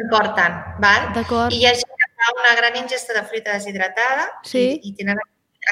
En 0.00 0.08
porten, 0.08 0.52
val? 0.80 1.12
D'acord. 1.12 1.52
I 1.52 1.58
hi 1.60 1.66
ha 1.66 1.74
gent 1.74 2.01
fa 2.22 2.32
una 2.38 2.54
gran 2.54 2.76
ingesta 2.76 3.14
de 3.16 3.22
fruita 3.26 3.52
deshidratada 3.58 4.28
sí. 4.46 4.64
i, 4.78 4.90
i 4.90 4.94
tenen 4.98 5.18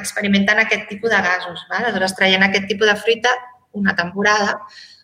experimentant 0.01 0.61
aquest 0.63 0.89
tipus 0.91 1.11
de 1.11 1.23
gasos. 1.23 1.65
Val? 1.71 1.85
Aleshores, 1.85 2.15
traient 2.19 2.43
aquest 2.47 2.69
tipus 2.71 2.91
de 2.91 2.97
fruita 2.97 3.33
una 3.79 3.95
temporada 3.97 4.59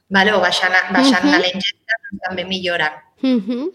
vale? 0.09 0.33
o 0.35 0.41
baixant, 0.41 0.75
baixant 0.93 1.25
uh 1.25 1.33
-huh. 1.33 1.41
la 1.41 1.51
ingesta 1.53 2.01
doncs, 2.05 2.23
també 2.29 2.45
milloren. 2.45 2.93
Uh 3.23 3.41
-huh. 3.47 3.67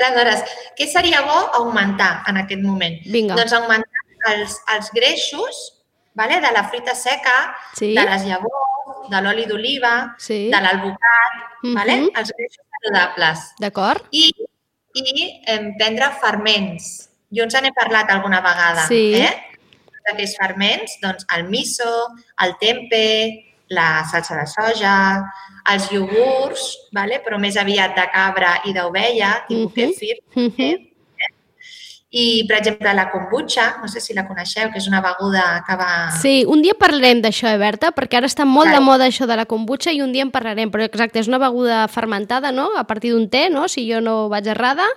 Aleshores, 0.00 0.44
què 0.78 0.86
seria 0.86 1.22
bo 1.22 1.38
augmentar 1.60 2.22
en 2.28 2.36
aquest 2.36 2.62
moment? 2.62 3.00
Vinga. 3.04 3.34
Doncs 3.34 3.52
augmentar 3.52 4.00
els, 4.34 4.56
els 4.76 4.90
greixos 4.92 5.80
vale? 6.14 6.40
de 6.40 6.52
la 6.52 6.64
fruita 6.68 6.94
seca, 6.94 7.56
sí. 7.74 7.94
de 7.94 8.04
les 8.04 8.24
llavors, 8.24 9.08
de 9.10 9.20
l'oli 9.22 9.46
d'oliva, 9.46 10.14
Sí. 10.18 10.50
de 10.50 10.60
l'alvocat, 10.60 11.32
Mhm. 11.62 11.74
vale? 11.74 11.92
els 12.14 12.32
greixos 12.36 12.64
saludables. 12.82 13.38
D'acord? 13.58 14.06
I, 14.10 14.32
i 14.94 15.40
em, 15.46 15.72
prendre 15.78 16.10
ferments. 16.20 17.08
Jo 17.30 17.44
ens 17.44 17.54
n'he 17.62 17.70
parlat 17.76 18.10
alguna 18.10 18.40
vegada. 18.42 18.86
Sí. 18.88 19.14
Eh? 19.14 19.30
D'aquests 20.08 20.36
ferments, 20.40 20.98
doncs 21.02 21.26
el 21.36 21.44
miso, 21.48 22.08
el 22.42 22.56
tempe, 22.58 23.04
la 23.70 24.02
salsa 24.10 24.34
de 24.40 24.46
soja, 24.50 24.94
els 25.70 25.90
iogurts, 25.92 26.88
vale? 26.92 27.20
però 27.22 27.38
més 27.38 27.56
aviat 27.56 27.94
de 27.94 28.06
cabra 28.10 28.60
i 28.66 28.72
d'ovella, 28.74 29.44
tipus 29.46 29.70
Mhm. 29.70 29.92
kefir. 29.92 30.16
Mhm. 30.34 30.89
I, 32.10 32.44
per 32.48 32.56
exemple, 32.58 32.90
la 32.92 33.04
kombucha, 33.12 33.76
no 33.80 33.86
sé 33.86 34.00
si 34.02 34.14
la 34.16 34.24
coneixeu, 34.26 34.72
que 34.72 34.80
és 34.82 34.88
una 34.90 34.98
beguda 35.04 35.62
que 35.66 35.76
va... 35.78 35.90
Sí, 36.18 36.40
un 36.42 36.58
dia 36.64 36.74
parlarem 36.74 37.20
d'això, 37.22 37.52
eh, 37.52 37.58
Berta, 37.60 37.92
perquè 37.94 38.18
ara 38.18 38.26
està 38.26 38.42
molt 38.44 38.66
de 38.66 38.80
Vale. 38.80 38.84
moda 38.84 39.06
això 39.06 39.28
de 39.30 39.36
la 39.38 39.46
kombucha 39.46 39.92
i 39.94 40.02
un 40.02 40.10
dia 40.10 40.26
en 40.26 40.32
parlarem, 40.34 40.72
però 40.74 40.82
exacte, 40.88 41.22
és 41.22 41.30
una 41.30 41.38
beguda 41.38 41.84
fermentada, 41.86 42.50
no?, 42.50 42.66
a 42.74 42.82
partir 42.88 43.12
d'un 43.14 43.28
té, 43.30 43.46
no?, 43.48 43.68
si 43.70 43.86
jo 43.86 44.00
no 44.02 44.24
vaig 44.32 44.50
errada, 44.50 44.88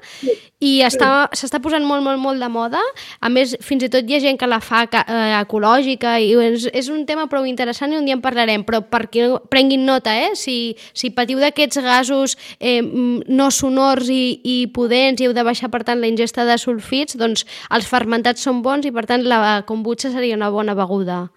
i 0.64 0.80
està- 0.82 1.28
s'està 1.36 1.60
posant 1.62 1.84
molt, 1.86 2.02
molt, 2.02 2.18
molt 2.24 2.40
de 2.42 2.48
moda. 2.50 2.82
A 3.20 3.30
més, 3.30 3.58
fins 3.62 3.84
i 3.84 3.90
tot 3.92 4.08
hi 4.10 4.16
ha 4.16 4.22
gent 4.24 4.40
que 4.40 4.48
la 4.48 4.62
fa 4.64 4.86
eh, 4.88 5.36
ecològica 5.42 6.16
i 6.24 6.32
és, 6.40 6.66
és 6.72 6.88
un 6.90 7.06
tema 7.06 7.28
prou 7.28 7.46
interessant 7.46 7.92
i 7.94 7.98
un 8.00 8.06
dia 8.08 8.16
en 8.16 8.24
parlarem, 8.24 8.64
però 8.64 8.80
perquè 8.82 9.28
prenguin 9.52 9.84
nota, 9.86 10.16
eh? 10.18 10.32
Si, 10.40 10.74
si 10.96 11.12
patiu 11.12 11.42
d'aquests 11.44 11.82
gasos 11.84 12.38
eh, 12.60 12.80
no 12.82 13.52
sonors 13.52 14.08
i, 14.10 14.40
i 14.42 14.58
pudents 14.74 15.20
i 15.22 15.28
heu 15.28 15.36
de 15.36 15.44
baixar, 15.44 15.70
per 15.70 15.84
tant, 15.84 16.00
la 16.00 16.08
ingesta 16.08 16.48
de 16.48 16.56
sulfits, 17.04 17.18
doncs 17.20 17.46
els 17.72 17.88
fermentats 17.88 18.42
són 18.44 18.62
bons 18.64 18.86
i, 18.86 18.92
per 18.92 19.06
tant, 19.06 19.24
la 19.24 19.64
kombucha 19.68 20.12
seria 20.12 20.36
una 20.36 20.50
bona 20.50 20.76
beguda. 20.76 21.30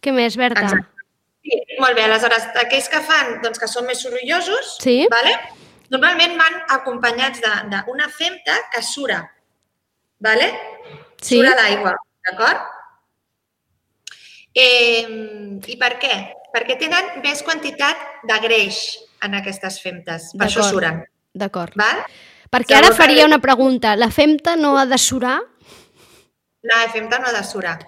Què 0.00 0.12
més, 0.12 0.36
Berta? 0.36 0.62
Exacte. 0.62 0.86
Sí, 1.42 1.56
molt 1.80 1.96
bé, 1.96 2.04
aleshores, 2.04 2.46
aquells 2.60 2.88
que 2.92 3.00
fan, 3.00 3.40
doncs, 3.42 3.58
que 3.58 3.66
són 3.68 3.86
més 3.86 4.00
sorollosos, 4.02 4.76
Sí. 4.80 5.06
vale? 5.10 5.38
normalment 5.90 6.36
van 6.38 6.54
acompanyats 6.70 7.40
d'una 7.40 8.08
femta 8.08 8.54
que 8.72 8.80
sura, 8.80 9.28
vale? 10.20 10.52
Sí. 11.20 11.36
sura 11.36 11.56
l'aigua, 11.56 11.96
d'acord? 12.24 12.60
Eh, 14.54 15.58
I 15.66 15.76
per 15.76 15.98
què? 15.98 16.34
Perquè 16.54 16.78
tenen 16.78 17.20
més 17.22 17.42
quantitat 17.42 17.96
de 18.22 18.38
greix 18.40 18.98
en 19.22 19.34
aquestes 19.34 19.80
femtes, 19.82 20.30
per 20.38 20.46
això 20.46 20.62
suren. 20.62 21.04
D'acord. 21.34 21.74
Val? 21.74 22.04
Perquè 22.50 22.74
ara 22.74 22.90
faria 22.92 23.26
una 23.26 23.38
pregunta. 23.38 23.94
La 23.96 24.10
femta 24.10 24.56
no 24.56 24.76
ha 24.78 24.86
de 24.86 24.98
surar? 24.98 25.38
La 26.66 26.80
femta 26.92 27.18
no 27.18 27.28
ha 27.28 27.32
de 27.32 27.44
surar. 27.44 27.78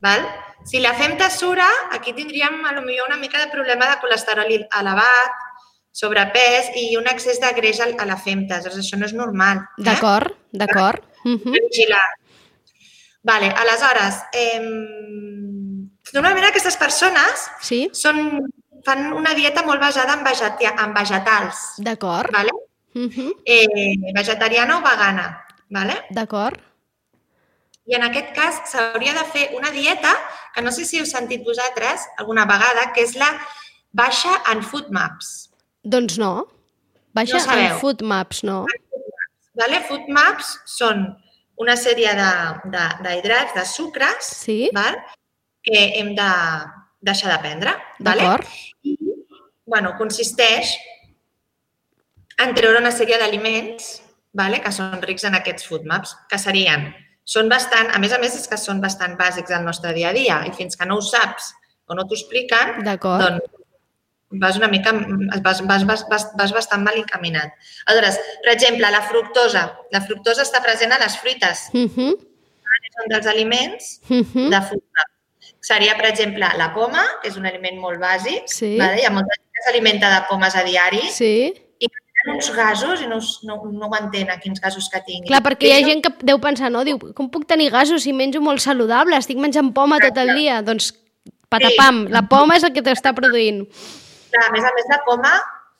Val? 0.00 0.24
Si 0.64 0.80
la 0.80 0.94
femta 0.94 1.28
sura, 1.30 1.66
aquí 1.90 2.12
tindríem 2.12 2.64
a 2.64 2.72
lo 2.72 2.82
millor 2.82 3.08
una 3.08 3.16
mica 3.18 3.38
de 3.38 3.50
problema 3.50 3.88
de 3.90 3.98
colesterol 4.00 4.46
elevat, 4.50 5.32
sobrepès 5.92 6.70
i 6.78 6.96
un 6.96 7.06
excés 7.10 7.40
de 7.42 7.52
greix 7.52 7.80
a 7.82 8.06
la 8.06 8.16
femta. 8.16 8.58
Llavors, 8.62 8.78
això 8.80 8.96
no 8.98 9.06
és 9.06 9.12
normal. 9.12 9.58
Eh? 9.78 9.84
D'acord, 9.90 10.32
d'acord. 10.52 11.04
Mhm. 11.24 11.52
Vigilar. 11.52 12.08
Vale, 13.22 13.52
aleshores, 13.52 14.22
eh, 14.32 14.58
normalment 16.12 16.46
aquestes 16.48 16.76
persones 16.76 17.44
Sí, 17.60 17.88
són, 17.92 18.40
fan 18.84 19.12
una 19.12 19.34
dieta 19.34 19.62
molt 19.62 19.80
basada 19.80 20.14
en, 20.14 20.24
vegeta, 20.24 20.74
en 20.84 20.94
vegetals. 20.94 21.74
d'acord. 21.78 22.32
Vale? 22.32 22.50
Mhm. 22.94 23.32
Eh, 23.44 24.12
vegetariana 24.14 24.78
o 24.78 24.82
vegana. 24.82 25.44
Vale? 25.70 25.94
D'acord. 26.10 26.60
I 27.86 27.94
en 27.96 28.02
aquest 28.02 28.34
cas 28.36 28.60
s'hauria 28.70 29.12
de 29.14 29.24
fer 29.32 29.50
una 29.56 29.70
dieta 29.70 30.12
que 30.54 30.62
no 30.62 30.70
sé 30.70 30.84
si 30.84 30.98
heu 31.00 31.06
sentit 31.06 31.42
vosaltres 31.44 32.04
alguna 32.18 32.44
vegada, 32.46 32.92
que 32.94 33.02
és 33.02 33.14
la 33.16 33.30
baixa 33.92 34.42
en 34.52 34.62
food 34.62 34.90
maps. 34.90 35.50
Doncs 35.82 36.18
no. 36.18 36.46
Baixa 37.14 37.38
No 37.38 37.44
sabeu. 37.44 37.72
en 37.74 37.80
food 37.80 38.02
maps, 38.02 38.42
no? 38.44 38.66
Vale? 39.54 39.80
Food 39.88 40.06
maps 40.08 40.58
són 40.64 41.16
una 41.56 41.74
sèrie 41.76 42.14
de- 42.14 42.70
de- 42.70 42.96
d'hidrats, 43.02 43.54
de, 43.54 43.60
de 43.60 43.66
sucres, 43.66 44.24
Sí. 44.26 44.70
val? 44.72 44.96
que 45.64 45.92
hem 46.00 46.14
de 46.16 46.30
deixar 47.00 47.30
de 47.32 47.38
prendre. 47.38 47.70
Vale? 48.00 48.22
D'acord. 48.22 48.46
I, 48.82 48.96
bueno, 49.64 49.96
consisteix 49.96 50.76
en 52.42 52.54
treure 52.54 52.78
una 52.80 52.90
sèrie 52.94 53.18
d'aliments 53.20 54.02
vale? 54.34 54.60
que 54.64 54.72
són 54.72 55.00
rics 55.02 55.24
en 55.28 55.34
aquests 55.38 55.66
food 55.68 55.84
maps, 55.88 56.14
que 56.30 56.38
serien, 56.40 56.88
són 57.24 57.48
bastant, 57.52 57.90
a 57.94 57.98
més 58.02 58.12
a 58.12 58.18
més 58.18 58.34
és 58.34 58.48
que 58.48 58.56
són 58.58 58.80
bastant 58.82 59.16
bàsics 59.18 59.52
al 59.54 59.64
nostre 59.64 59.92
dia 59.94 60.08
a 60.10 60.16
dia 60.16 60.38
i 60.48 60.52
fins 60.56 60.76
que 60.76 60.86
no 60.88 60.96
ho 60.98 61.02
saps 61.04 61.52
o 61.86 61.94
no 61.94 62.06
t'ho 62.08 62.16
expliquen, 62.16 62.80
doncs 63.20 63.50
vas 64.40 64.56
una 64.56 64.68
mica, 64.72 64.92
vas, 65.44 65.60
vas, 65.68 65.84
vas, 65.84 66.04
vas, 66.08 66.26
vas 66.40 66.52
bastant 66.56 66.80
mal 66.82 66.96
encaminat. 66.96 67.52
Aleshores, 67.84 68.16
per 68.42 68.54
exemple, 68.54 68.88
la 68.90 69.02
fructosa. 69.04 69.64
La 69.92 70.00
fructosa 70.00 70.42
està 70.46 70.62
present 70.64 70.92
a 70.96 70.98
les 71.02 71.18
fruites, 71.20 71.68
Mhm. 71.74 72.14
són 72.96 73.08
dels 73.08 73.26
aliments 73.26 74.00
Mhm. 74.08 74.48
de 74.50 74.60
food 74.68 74.82
map. 74.96 75.08
Seria, 75.60 75.96
per 75.96 76.06
exemple, 76.06 76.46
la 76.58 76.72
poma, 76.74 77.04
que 77.22 77.28
és 77.28 77.36
un 77.36 77.46
aliment 77.46 77.78
molt 77.78 78.00
bàsic. 78.00 78.44
Sí. 78.46 78.76
Vale? 78.78 79.00
Hi 79.00 79.04
ha 79.04 79.10
molta 79.10 79.34
gent 79.36 79.48
que 79.52 79.62
s'alimenta 79.64 80.10
de 80.14 80.26
pomes 80.28 80.56
a 80.56 80.64
diari 80.64 81.02
Sí. 81.10 81.54
Tenen 82.22 82.38
uns 82.38 82.50
gasos 82.54 83.02
i 83.02 83.08
no, 83.10 83.18
no, 83.48 83.58
no 83.70 83.88
ho 83.88 83.96
entenen, 83.98 84.40
quins 84.42 84.62
gasos 84.62 84.88
que 84.92 85.02
tinguin. 85.04 85.28
Clar, 85.28 85.42
perquè 85.44 85.68
hi 85.68 85.76
ha 85.76 85.86
gent 85.86 86.02
que 86.04 86.12
deu 86.22 86.40
pensar, 86.42 86.70
no? 86.72 86.84
Diu, 86.86 87.00
com 87.16 87.30
puc 87.32 87.46
tenir 87.50 87.70
gasos 87.74 88.06
si 88.06 88.14
menjo 88.16 88.42
molt 88.44 88.62
saludable? 88.64 89.18
Estic 89.18 89.40
menjant 89.42 89.72
poma 89.74 90.00
tot 90.02 90.18
el 90.22 90.34
dia. 90.38 90.60
Doncs 90.66 90.92
patapam, 91.52 92.06
la 92.12 92.24
poma 92.30 92.56
és 92.58 92.64
el 92.66 92.72
que 92.76 92.84
t'està 92.84 93.12
produint. 93.16 93.66
Clar, 94.32 94.46
a 94.48 94.54
més 94.54 94.64
a 94.64 94.72
més, 94.76 94.88
la 94.90 95.00
poma, 95.06 95.34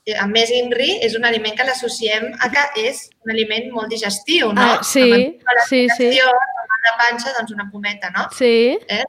eh, 0.07 0.19
amb 0.21 0.37
més 0.37 0.53
INRI, 0.53 0.99
és 1.07 1.17
un 1.19 1.25
aliment 1.29 1.57
que 1.57 1.67
l'associem 1.67 2.29
a 2.45 2.51
que 2.53 2.67
és 2.85 3.07
un 3.25 3.33
aliment 3.35 3.71
molt 3.73 3.93
digestiu, 3.93 4.53
no? 4.53 4.69
Ah, 4.77 4.85
sí, 4.85 5.09
la 5.09 5.67
sí, 5.69 5.87
sí. 5.97 6.13
amb 6.21 6.87
la 6.89 6.95
panxa, 7.01 7.35
doncs 7.39 7.55
una 7.55 7.69
pometa, 7.73 8.13
no? 8.15 8.29
Sí. 8.37 8.79
Eh? 8.89 9.05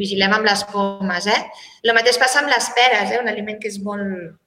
Vigilem 0.00 0.32
amb 0.32 0.48
les 0.48 0.64
pomes, 0.72 1.26
eh? 1.28 1.40
El 1.84 1.94
mateix 1.96 2.18
passa 2.20 2.40
amb 2.40 2.50
les 2.50 2.70
peres, 2.76 3.12
eh? 3.12 3.20
Un 3.20 3.28
aliment 3.30 3.60
que 3.60 3.68
és 3.70 3.80
molt... 3.84 4.38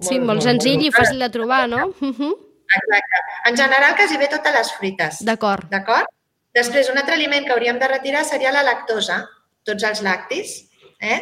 Sí, 0.00 0.18
molt 0.18 0.42
senzill 0.42 0.82
i 0.86 0.90
fàcil 0.94 1.18
de 1.20 1.28
trobar, 1.30 1.66
no? 1.68 1.88
Mhm. 2.00 2.30
Exacte. 2.70 3.20
En 3.50 3.56
general, 3.56 3.94
quasi 3.96 4.16
bé 4.16 4.28
totes 4.28 4.52
les 4.54 4.72
fruites. 4.78 5.24
D'acord. 5.26 5.68
D'acord? 5.70 6.06
Després, 6.54 6.88
un 6.90 6.98
altre 6.98 7.14
aliment 7.14 7.44
que 7.46 7.52
hauríem 7.52 7.78
de 7.78 7.88
retirar 7.88 8.24
seria 8.24 8.52
la 8.52 8.62
lactosa, 8.62 9.28
tots 9.64 9.82
els 9.84 10.02
lactis, 10.02 10.68
eh? 11.00 11.20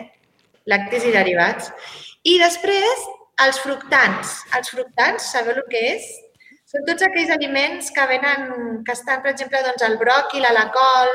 lactis 0.66 1.04
i 1.04 1.11
derivats. 1.12 1.73
I 2.25 2.38
després, 2.38 3.04
els 3.47 3.58
fructants. 3.61 4.35
Els 4.56 4.70
fructants, 4.70 5.30
sabeu 5.32 5.56
el 5.56 5.64
que 5.70 5.82
és? 5.97 6.06
Són 6.68 6.85
tots 6.85 7.02
aquells 7.02 7.30
aliments 7.32 7.90
que 7.97 8.06
venen, 8.06 8.82
que 8.85 8.92
estan, 8.92 9.23
per 9.23 9.30
exemple, 9.32 9.62
doncs, 9.64 9.82
al 9.82 9.97
bròquil, 10.00 10.44
a 10.44 10.52
la 10.52 10.66
col, 10.75 11.12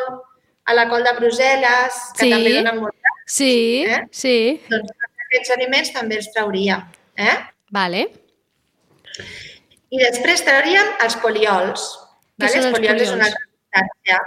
a 0.66 0.74
la 0.74 0.88
col 0.90 1.04
de 1.04 1.14
Brussel·les, 1.20 1.94
que 2.18 2.26
Sí. 2.26 2.32
també 2.32 2.54
donen 2.56 2.80
molt... 2.82 2.94
Sí, 3.26 3.84
Eh? 3.88 4.02
sí. 4.12 4.62
Doncs 4.70 4.90
aquests 5.28 5.52
aliments 5.52 5.94
també 5.94 6.18
els 6.18 6.32
trauríem. 6.34 6.82
Eh? 7.18 7.38
Vale. 7.74 8.04
I 9.94 10.02
després 10.02 10.44
trauríem 10.46 10.92
els 11.06 11.16
poliols. 11.22 11.84
Què 12.38 12.48
Vale? 12.48 12.54
són 12.54 12.60
Els 12.60 12.68
els 12.70 12.78
poliols 12.78 13.02
és 13.02 13.12
una 13.14 13.28
poliols? 13.28 13.34
altra 13.34 13.50
substància. 13.50 14.20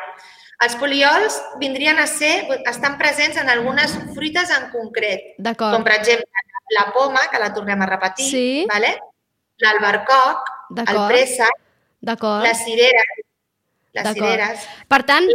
Els 0.66 0.76
poliols 0.80 1.34
vindrien 1.60 1.98
a 2.00 2.06
ser, 2.08 2.32
estan 2.70 2.96
presents 2.98 3.36
en 3.36 3.50
algunes 3.52 3.92
fruites 4.14 4.50
en 4.56 4.70
concret, 4.72 5.34
com 5.60 5.84
per 5.84 5.92
exemple 5.98 6.44
la 6.78 6.86
poma, 6.94 7.26
que 7.30 7.38
la 7.42 7.52
tornem 7.54 7.82
a 7.82 7.86
repetir, 7.90 8.24
Sí. 8.30 8.66
vale? 8.70 8.94
l'albercoc, 9.62 10.48
el 10.76 10.98
préssec, 11.08 11.52
D'acord. 12.02 12.42
les 12.44 12.58
cireres, 12.64 13.25
les 13.96 14.16
cireres, 14.16 14.66
Per 14.88 15.00
tant, 15.08 15.26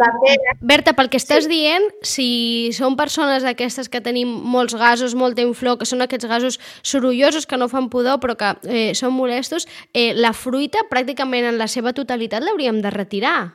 Berta, 0.62 0.94
pel 0.98 1.10
que 1.12 1.20
estàs 1.20 1.48
dient, 1.50 1.88
si 2.06 2.70
són 2.78 2.96
persones 3.00 3.44
d'aquestes 3.44 3.90
que 3.92 4.02
tenim 4.04 4.30
molts 4.30 4.76
gasos, 4.78 5.16
molta 5.18 5.44
inflor, 5.46 5.80
que 5.80 5.90
són 5.90 6.06
aquests 6.06 6.30
gasos 6.30 6.60
sorollosos 6.82 7.48
que 7.48 7.60
no 7.60 7.70
fan 7.72 7.90
pudor 7.90 8.20
però 8.22 8.38
que 8.38 8.54
eh, 8.70 8.92
són 8.98 9.16
molestos, 9.18 9.68
eh, 9.94 10.12
la 10.16 10.34
fruita 10.34 10.86
pràcticament 10.90 11.50
en 11.50 11.58
la 11.62 11.68
seva 11.72 11.94
totalitat 11.94 12.44
l'hauríem 12.44 12.82
de 12.82 12.94
retirar. 12.94 13.54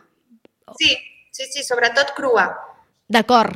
sí, 0.79 0.97
sí, 1.31 1.45
sí, 1.53 1.63
sobretot 1.63 2.15
crua. 2.17 2.49
D'acord. 3.09 3.55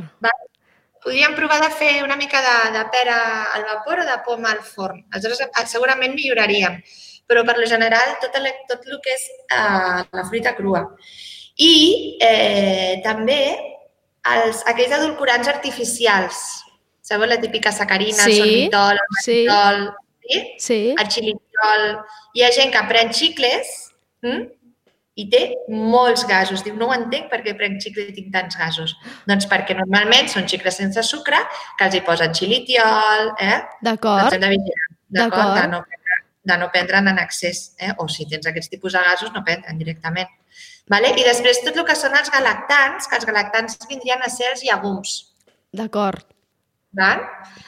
Podríem 1.02 1.35
provar 1.35 1.61
de 1.62 1.71
fer 1.73 2.02
una 2.04 2.16
mica 2.16 2.40
de, 2.45 2.57
de 2.76 2.83
pera 2.92 3.16
al 3.54 3.64
vapor 3.64 4.02
o 4.02 4.04
de 4.04 4.19
poma 4.25 4.52
al 4.52 4.61
forn. 4.61 5.00
Aleshores, 5.11 5.40
eh, 5.47 5.66
segurament 5.66 6.14
milloraríem. 6.14 6.76
Però, 7.30 7.45
per 7.47 7.57
lo 7.59 7.66
general, 7.66 8.16
tot 8.21 8.37
el, 8.37 8.50
tot 8.69 8.85
el 8.87 9.00
que 9.02 9.14
és 9.14 9.25
uh, 9.54 10.02
la 10.19 10.25
fruita 10.28 10.52
crua. 10.59 10.83
I 11.61 11.75
eh, 12.25 13.00
també 13.05 13.40
els, 14.25 14.62
aquells 14.69 14.95
edulcorants 14.97 15.50
artificials. 15.52 16.38
Sabeu 17.05 17.29
la 17.29 17.40
típica 17.43 17.73
sacarina, 17.73 18.25
Sí, 18.25 18.38
el 18.38 18.38
sorbitol, 18.38 19.00
el 19.02 19.21
sí. 19.25 19.37
mannitol, 19.49 19.83
sí. 20.23 20.40
Sí. 20.59 20.81
el 20.95 21.11
xilitol. 21.11 21.85
Hi 22.37 22.47
ha 22.47 22.50
gent 22.55 22.73
que 22.73 22.83
pren 22.88 23.12
xicles 23.12 23.71
hm? 24.23 24.47
i 25.21 25.26
té 25.33 25.43
molts 25.69 26.25
gasos. 26.29 26.62
Diu, 26.64 26.76
no 26.79 26.88
ho 26.88 26.97
entenc 26.97 27.29
perquè 27.33 27.57
prenc 27.59 27.83
xicles 27.83 28.09
i 28.12 28.17
tinc 28.17 28.31
tants 28.33 28.57
gasos. 28.61 28.95
Doncs 29.29 29.49
perquè 29.50 29.76
normalment 29.76 30.31
són 30.33 30.49
xicles 30.49 30.81
sense 30.81 31.05
sucre, 31.09 31.40
que 31.76 31.88
els 31.88 31.99
hi 31.99 32.05
posen 32.07 32.37
xilitiol, 32.37 33.35
eh? 33.43 33.59
D'acord. 33.83 34.29
Doncs 34.29 34.38
hem 34.38 34.45
de 34.47 34.52
vigilar, 34.55 34.90
d'acord? 35.19 35.40
D'acord. 35.40 35.57
De, 35.59 35.67
no 35.75 35.83
prendre, 35.85 36.21
de 36.52 36.61
no 36.62 36.71
prendre'n 36.73 37.12
en 37.12 37.25
excés, 37.26 37.64
eh? 37.83 37.93
O 37.99 38.09
si 38.09 38.29
tens 38.31 38.49
aquests 38.49 38.73
tipus 38.73 38.97
de 38.97 39.02
gasos, 39.11 39.35
no 39.35 39.45
prendre'n 39.45 39.83
directament. 39.83 40.31
Vale? 40.88 41.12
I 41.17 41.23
després 41.25 41.61
tot 41.64 41.76
el 41.76 41.85
que 41.85 41.95
són 41.97 42.17
els 42.17 42.31
galactants, 42.31 43.07
que 43.09 43.17
els 43.17 43.26
galactants 43.26 43.79
vindrien 43.88 44.23
a 44.23 44.29
ser 44.29 44.50
els 44.52 44.62
llegums. 44.62 45.35
D'acord. 45.73 46.25
Val? 46.93 47.21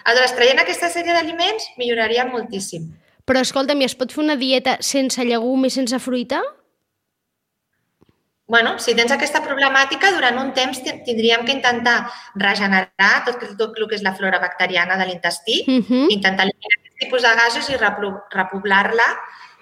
Aleshores, 0.04 0.34
traient 0.34 0.58
aquesta 0.58 0.88
sèrie 0.90 1.12
d'aliments, 1.14 1.68
milloraria 1.78 2.24
moltíssim. 2.26 2.88
Però 3.24 3.38
escolta'm, 3.40 3.80
es 3.86 3.94
pot 3.94 4.10
fer 4.10 4.24
una 4.24 4.34
dieta 4.36 4.78
sense 4.80 5.22
llegum 5.24 5.64
i 5.64 5.70
sense 5.70 5.98
fruita? 6.02 6.42
bueno, 8.52 8.78
si 8.78 8.92
tens 8.94 9.08
aquesta 9.14 9.40
problemàtica, 9.40 10.10
durant 10.12 10.36
un 10.36 10.50
temps 10.52 10.82
ti- 10.84 10.92
tindríem 11.06 11.44
que 11.46 11.52
intentar 11.54 12.10
regenerar 12.34 13.24
tot, 13.24 13.38
tot 13.56 13.78
el 13.78 13.86
que 13.88 13.94
és 13.96 14.02
la 14.04 14.12
flora 14.18 14.38
bacteriana 14.42 14.98
de 15.00 15.06
l'intestí, 15.06 15.62
Uh 15.68 15.80
-huh. 15.80 16.06
intentar 16.10 16.44
eliminar 16.44 16.76
aquest 16.80 16.98
tipus 17.00 17.22
de 17.22 17.28
gasos 17.34 17.70
i 17.70 17.76
repoblar-la 17.78 19.08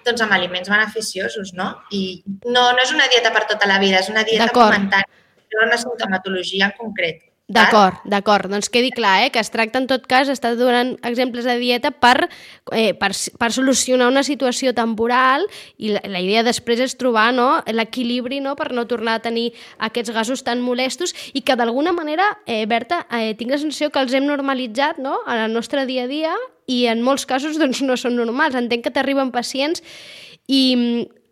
doncs, 0.05 0.21
amb 0.25 0.35
aliments 0.37 0.69
beneficiosos, 0.71 1.53
no? 1.57 1.71
I 1.91 2.21
no, 2.45 2.67
no 2.75 2.83
és 2.83 2.93
una 2.95 3.09
dieta 3.11 3.33
per 3.35 3.45
tota 3.49 3.69
la 3.69 3.79
vida, 3.83 3.99
és 4.03 4.11
una 4.13 4.23
dieta 4.27 4.51
momentània, 4.55 5.21
per 5.51 5.65
una 5.65 5.79
sintomatologia 5.81 6.69
en 6.69 6.77
concret. 6.79 7.30
D'acord, 7.51 7.99
d'acord. 8.07 8.47
Doncs 8.51 8.69
quedi 8.71 8.91
clar, 8.95 9.25
eh, 9.25 9.31
que 9.31 9.41
es 9.41 9.51
tracta 9.51 9.79
en 9.81 9.87
tot 9.89 10.05
cas, 10.07 10.29
està 10.31 10.53
donant 10.55 10.93
exemples 11.07 11.45
de 11.47 11.57
dieta 11.59 11.91
per, 11.91 12.29
eh, 12.71 12.93
per, 12.95 13.11
per 13.11 13.49
solucionar 13.51 14.07
una 14.07 14.23
situació 14.23 14.73
temporal 14.77 15.47
i 15.77 15.91
la, 15.95 16.03
la 16.07 16.21
idea 16.23 16.45
després 16.47 16.79
és 16.79 16.95
trobar 16.95 17.29
no, 17.35 17.49
l'equilibri 17.67 18.39
no, 18.39 18.55
per 18.55 18.71
no 18.71 18.87
tornar 18.87 19.19
a 19.19 19.23
tenir 19.25 19.49
aquests 19.83 20.13
gasos 20.15 20.45
tan 20.47 20.63
molestos 20.63 21.13
i 21.33 21.43
que 21.43 21.57
d'alguna 21.59 21.91
manera, 21.91 22.29
eh, 22.45 22.63
Berta, 22.71 23.05
eh, 23.11 23.35
tinc 23.35 23.51
la 23.51 23.59
sensació 23.59 23.91
que 23.91 23.99
els 23.99 24.15
hem 24.15 24.29
normalitzat 24.29 25.01
no, 25.03 25.19
en 25.27 25.45
el 25.49 25.53
nostre 25.53 25.85
dia 25.85 26.07
a 26.07 26.11
dia 26.11 26.35
i 26.71 26.85
en 26.87 27.03
molts 27.03 27.27
casos 27.27 27.59
doncs, 27.59 27.81
no 27.83 27.97
són 27.99 28.15
normals. 28.15 28.55
Entenc 28.55 28.85
que 28.85 28.95
t'arriben 28.95 29.33
pacients 29.35 29.83
i 30.47 30.63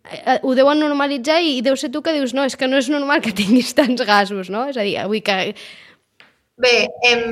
eh, 0.04 0.38
ho 0.42 0.56
deuen 0.58 0.80
normalitzar 0.84 1.40
i 1.40 1.60
deu 1.64 1.76
ser 1.80 1.88
tu 1.94 2.02
que 2.04 2.12
dius 2.12 2.34
no, 2.36 2.44
és 2.44 2.58
que 2.60 2.68
no 2.68 2.76
és 2.76 2.90
normal 2.92 3.24
que 3.24 3.32
tinguis 3.36 3.72
tants 3.78 4.04
gasos, 4.04 4.50
no? 4.52 4.68
És 4.68 4.76
a 4.76 4.84
dir, 4.84 4.98
vull 5.08 5.24
que 5.24 5.54
Bé, 6.60 6.72
em, 7.08 7.22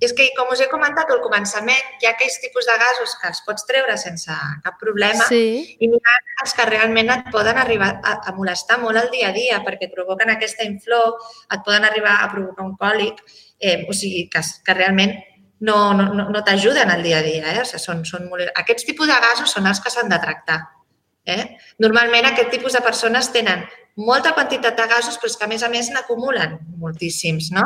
és 0.00 0.12
que, 0.14 0.28
com 0.36 0.52
us 0.54 0.60
he 0.62 0.68
comentat 0.70 1.10
al 1.10 1.22
començament, 1.24 1.94
hi 2.00 2.06
ha 2.06 2.12
aquells 2.12 2.36
tipus 2.42 2.68
de 2.68 2.76
gasos 2.78 3.14
que 3.20 3.30
els 3.32 3.40
pots 3.46 3.66
treure 3.66 3.96
sense 3.98 4.34
cap 4.62 4.76
problema 4.78 5.26
Sí. 5.26 5.76
i 5.80 5.88
n'hi 5.90 5.98
ha 5.98 6.16
els 6.44 6.54
que 6.54 6.66
realment 6.68 7.10
et 7.10 7.30
poden 7.34 7.58
arribar 7.58 7.88
a, 8.04 8.18
a 8.28 8.34
molestar 8.36 8.78
molt 8.82 9.00
el 9.00 9.10
dia 9.10 9.30
a 9.30 9.36
dia 9.36 9.62
perquè 9.64 9.88
provoquen 9.92 10.30
aquesta 10.30 10.66
inflor, 10.68 11.16
et 11.50 11.64
poden 11.64 11.88
arribar 11.88 12.20
a 12.20 12.28
provocar 12.30 12.66
un 12.66 12.76
còlic, 12.76 13.24
eh, 13.58 13.86
o 13.88 13.96
sigui, 13.96 14.28
que, 14.30 14.44
que 14.64 14.78
realment 14.78 15.16
no, 15.60 15.94
no, 15.94 16.12
no, 16.12 16.28
no 16.30 16.44
t'ajuden 16.44 16.90
al 16.90 17.02
dia 17.02 17.18
a 17.18 17.24
dia. 17.26 17.54
Eh? 17.54 17.60
O 17.62 17.64
sigui, 17.64 17.82
són, 17.82 18.04
són 18.04 18.28
molt... 18.30 18.52
Aquests 18.54 18.86
tipus 18.86 19.08
de 19.08 19.18
gasos 19.26 19.50
són 19.50 19.66
els 19.66 19.80
que 19.80 19.90
s'han 19.90 20.12
de 20.12 20.20
tractar. 20.22 20.60
Eh? 21.26 21.56
Normalment 21.82 22.28
aquest 22.28 22.52
tipus 22.54 22.76
de 22.76 22.84
persones 22.84 23.32
tenen 23.34 23.64
molta 23.96 24.34
quantitat 24.36 24.76
de 24.78 24.86
gasos, 24.86 25.16
però 25.18 25.32
és 25.32 25.36
que 25.40 25.46
a 25.48 25.50
més 25.50 25.64
a 25.64 25.72
més 25.72 25.88
n'acumulen 25.90 26.60
moltíssims, 26.78 27.50
no? 27.56 27.64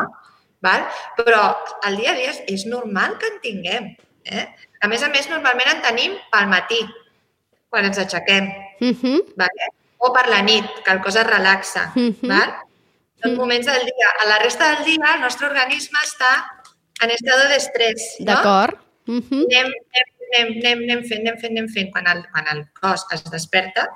Val? 0.61 0.85
Però 1.17 1.41
al 1.83 1.97
dia 1.97 2.11
a 2.11 2.15
dia 2.15 2.33
és, 2.47 2.65
normal 2.69 3.17
que 3.17 3.27
en 3.27 3.39
tinguem. 3.41 3.91
Eh? 4.23 4.45
A 4.81 4.87
més 4.87 5.01
a 5.03 5.09
més, 5.09 5.29
normalment 5.29 5.67
en 5.75 5.81
tenim 5.81 6.17
pel 6.31 6.47
matí, 6.47 6.79
quan 7.69 7.85
ens 7.85 7.97
aixequem, 7.97 8.49
Uh 8.81 8.93
-huh. 8.97 9.33
vale? 9.37 9.67
o 10.03 10.11
per 10.11 10.27
la 10.29 10.41
nit, 10.41 10.65
que 10.83 10.91
el 10.91 10.99
cos 11.01 11.15
es 11.15 11.27
relaxa. 11.27 11.91
Mhm. 11.95 12.27
val? 12.27 12.55
Són 13.21 13.31
Mhm. 13.33 13.37
moments 13.37 13.67
del 13.67 13.83
dia. 13.85 14.07
A 14.23 14.25
la 14.27 14.39
resta 14.39 14.75
del 14.75 14.85
dia, 14.85 15.13
el 15.15 15.21
nostre 15.21 15.45
organisme 15.45 15.99
està 16.03 16.31
en 17.03 17.11
estado 17.11 17.47
d'estrès. 17.49 18.15
No? 18.19 18.25
D'acord. 18.33 18.79
Uh 19.07 19.21
-huh. 19.21 19.45
anem, 19.45 19.67
anem, 19.67 20.07
anem, 20.33 20.57
anem, 20.57 20.79
anem 20.89 21.03
fent, 21.03 21.19
anem 21.21 21.37
fent, 21.39 21.51
anem 21.51 21.67
fent. 21.69 21.91
Quan 21.91 22.07
el, 22.07 22.25
quan 22.31 22.47
el 22.47 22.65
cos 22.81 23.05
es 23.11 23.23
desperta 23.25 23.87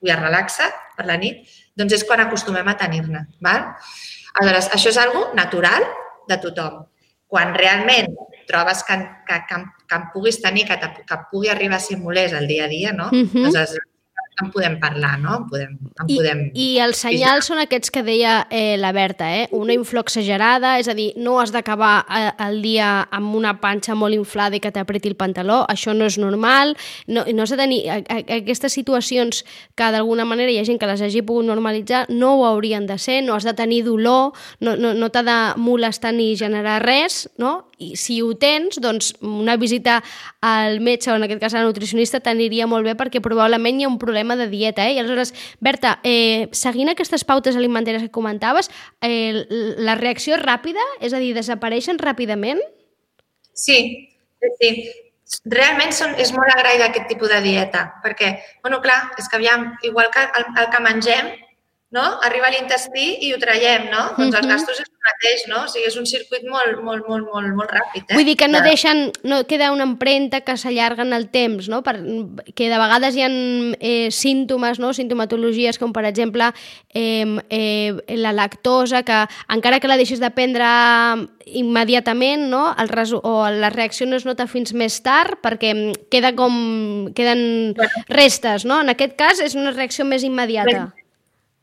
i 0.00 0.10
es 0.10 0.18
relaxa 0.20 0.72
per 0.96 1.06
la 1.06 1.16
nit, 1.16 1.48
doncs 1.74 1.92
és 1.92 2.04
quan 2.04 2.20
acostumem 2.20 2.68
a 2.68 2.76
tenir-ne. 2.76 3.26
Aleshores, 4.34 4.70
això 4.72 4.88
és 4.88 4.96
algo 4.98 5.32
natural 5.34 5.82
de 6.28 6.36
tothom. 6.42 6.82
Quan 7.32 7.54
realment 7.56 8.12
trobes 8.48 8.82
que, 8.84 8.96
que, 9.28 9.38
que, 9.48 9.58
que 9.88 9.94
en 9.96 10.02
puguis 10.12 10.40
tenir, 10.42 10.66
que, 10.68 10.76
te- 10.76 11.04
que 11.08 11.16
pugui 11.30 11.48
arribar 11.48 11.78
a 11.78 11.80
ser 11.80 11.96
molest 11.98 12.34
el 12.36 12.46
dia 12.46 12.64
a 12.66 12.68
dia, 12.68 12.92
no? 12.92 13.08
Mhm. 13.12 13.46
Doncs 13.48 13.76
en 14.40 14.50
podem 14.50 14.78
parlar, 14.80 15.18
no? 15.20 15.36
En 15.36 15.48
podem, 15.48 15.72
en 16.00 16.08
I, 16.08 16.16
podem... 16.16 16.40
I 16.56 16.66
els 16.82 17.02
senyals 17.04 17.50
són 17.50 17.60
aquests 17.60 17.92
que 17.92 18.02
deia 18.06 18.46
eh, 18.50 18.78
la 18.80 18.92
Berta, 18.96 19.28
eh? 19.28 19.44
una 19.52 19.74
inflor 19.76 20.06
exagerada, 20.06 20.78
és 20.80 20.88
a 20.88 20.94
dir, 20.96 21.10
no 21.20 21.36
has 21.40 21.52
d'acabar 21.52 21.92
eh, 22.08 22.30
el 22.46 22.62
dia 22.64 22.88
amb 23.12 23.36
una 23.36 23.58
panxa 23.60 23.96
molt 23.98 24.16
inflada 24.16 24.56
i 24.56 24.62
que 24.64 24.72
t'apreti 24.72 25.12
el 25.12 25.18
pantaló, 25.20 25.62
això 25.68 25.92
no 25.96 26.08
és 26.08 26.16
normal, 26.20 26.72
no, 27.06 27.26
no 27.28 27.44
has 27.44 27.52
de 27.52 27.60
tenir 27.60 27.82
a, 27.92 27.98
a, 28.00 28.20
aquestes 28.38 28.72
situacions 28.78 29.42
que 29.76 29.90
d'alguna 29.92 30.24
manera 30.28 30.52
hi 30.52 30.62
ha 30.62 30.68
gent 30.68 30.80
que 30.80 30.88
les 30.88 31.04
hagi 31.04 31.24
pogut 31.26 31.46
normalitzar, 31.48 32.06
no 32.08 32.38
ho 32.38 32.46
haurien 32.48 32.88
de 32.88 32.96
ser, 32.96 33.20
no 33.26 33.36
has 33.36 33.44
de 33.44 33.54
tenir 33.58 33.82
dolor, 33.84 34.32
no, 34.60 34.78
no, 34.80 34.94
no 34.96 35.12
t'ha 35.12 35.26
de 35.28 35.38
molestar 35.60 36.14
ni 36.16 36.32
generar 36.40 36.80
res, 36.86 37.26
no? 37.36 37.66
i 37.82 37.96
si 37.98 38.20
ho 38.22 38.30
tens, 38.38 38.78
doncs 38.82 39.12
una 39.26 39.56
visita 39.58 40.00
al 40.40 40.78
metge 40.80 41.10
o 41.10 41.16
en 41.16 41.26
aquest 41.26 41.40
cas 41.42 41.54
a 41.54 41.62
la 41.62 41.66
nutricionista 41.66 42.20
t'aniria 42.22 42.68
molt 42.70 42.86
bé 42.86 42.94
perquè 42.98 43.22
probablement 43.24 43.80
hi 43.80 43.86
ha 43.86 43.90
un 43.90 43.98
problema 43.98 44.21
de 44.38 44.48
dieta. 44.48 44.88
Eh? 44.88 44.94
I 44.94 44.98
aleshores, 45.02 45.34
Berta, 45.60 45.98
eh, 46.02 46.48
seguint 46.52 46.88
aquestes 46.92 47.24
pautes 47.24 47.56
alimentàries 47.56 48.02
que 48.02 48.10
comentaves, 48.10 48.70
eh, 49.00 49.46
la 49.78 49.94
reacció 49.94 50.36
és 50.36 50.42
ràpida? 50.42 50.82
És 51.00 51.12
a 51.12 51.18
dir, 51.18 51.34
desapareixen 51.34 51.98
ràpidament? 51.98 52.60
Sí, 53.52 54.08
sí. 54.60 54.70
Realment 55.44 55.92
són, 55.96 56.14
és 56.20 56.32
molt 56.36 56.50
agraïda 56.52 56.90
aquest 56.90 57.08
tipus 57.08 57.30
de 57.32 57.40
dieta, 57.40 57.86
perquè, 58.04 58.34
bueno, 58.62 58.82
clar, 58.84 59.12
és 59.18 59.28
que 59.28 59.38
aviam, 59.38 59.72
igual 59.82 60.10
que 60.12 60.20
el, 60.20 60.44
el 60.60 60.68
que 60.70 60.80
mengem, 60.84 61.32
no? 61.92 62.02
arriba 62.24 62.46
a 62.48 62.52
l'intestí 62.54 63.18
i 63.26 63.32
ho 63.34 63.38
traiem, 63.38 63.90
no? 63.92 64.02
Doncs 64.16 64.38
els 64.38 64.46
gastos 64.48 64.78
és 64.80 64.86
el 64.88 65.06
mateix, 65.06 65.42
no? 65.50 65.64
O 65.66 65.68
sigui, 65.68 65.86
és 65.90 65.96
un 66.00 66.06
circuit 66.08 66.44
molt, 66.48 66.78
molt, 66.80 67.04
molt, 67.08 67.26
molt, 67.28 67.50
molt 67.54 67.70
ràpid. 67.76 68.06
Eh? 68.08 68.14
Vull 68.16 68.24
dir 68.24 68.36
que 68.40 68.48
no 68.48 68.62
De- 68.62 68.70
deixen, 68.70 69.10
no 69.28 69.42
queda 69.46 69.70
una 69.72 69.84
empremta 69.84 70.40
que 70.40 70.56
s'allarga 70.56 71.02
en 71.04 71.12
el 71.12 71.28
temps, 71.28 71.68
no? 71.68 71.82
Per, 71.84 71.96
que 72.56 72.70
de 72.70 72.78
vegades 72.80 73.16
hi 73.16 73.22
ha 73.26 73.28
eh, 73.28 74.08
símptomes, 74.10 74.80
no? 74.80 74.94
sintomatologies 74.96 75.78
com 75.78 75.92
per 75.92 76.06
exemple 76.08 76.48
eh, 76.94 77.26
eh, 77.50 77.92
la 78.16 78.32
lactosa, 78.32 79.02
que 79.02 79.26
encara 79.52 79.80
que 79.80 79.88
la 79.92 79.98
deixes 80.00 80.20
de 80.20 80.30
prendre 80.32 80.64
immediatament, 81.46 82.48
no? 82.48 82.74
el 82.78 82.88
resu 82.88 83.20
o 83.22 83.48
la 83.50 83.70
reacció 83.70 84.06
no 84.06 84.16
es 84.16 84.24
nota 84.24 84.46
fins 84.46 84.72
més 84.72 85.00
tard 85.04 85.40
perquè 85.42 85.74
queda 86.10 86.32
com, 86.38 87.12
queden 87.14 87.74
Bueno. 87.76 88.04
restes, 88.08 88.64
no? 88.64 88.80
En 88.80 88.88
aquest 88.92 89.16
cas 89.18 89.40
és 89.40 89.54
una 89.58 89.72
reacció 89.72 90.04
més 90.04 90.22
immediata. 90.24 90.92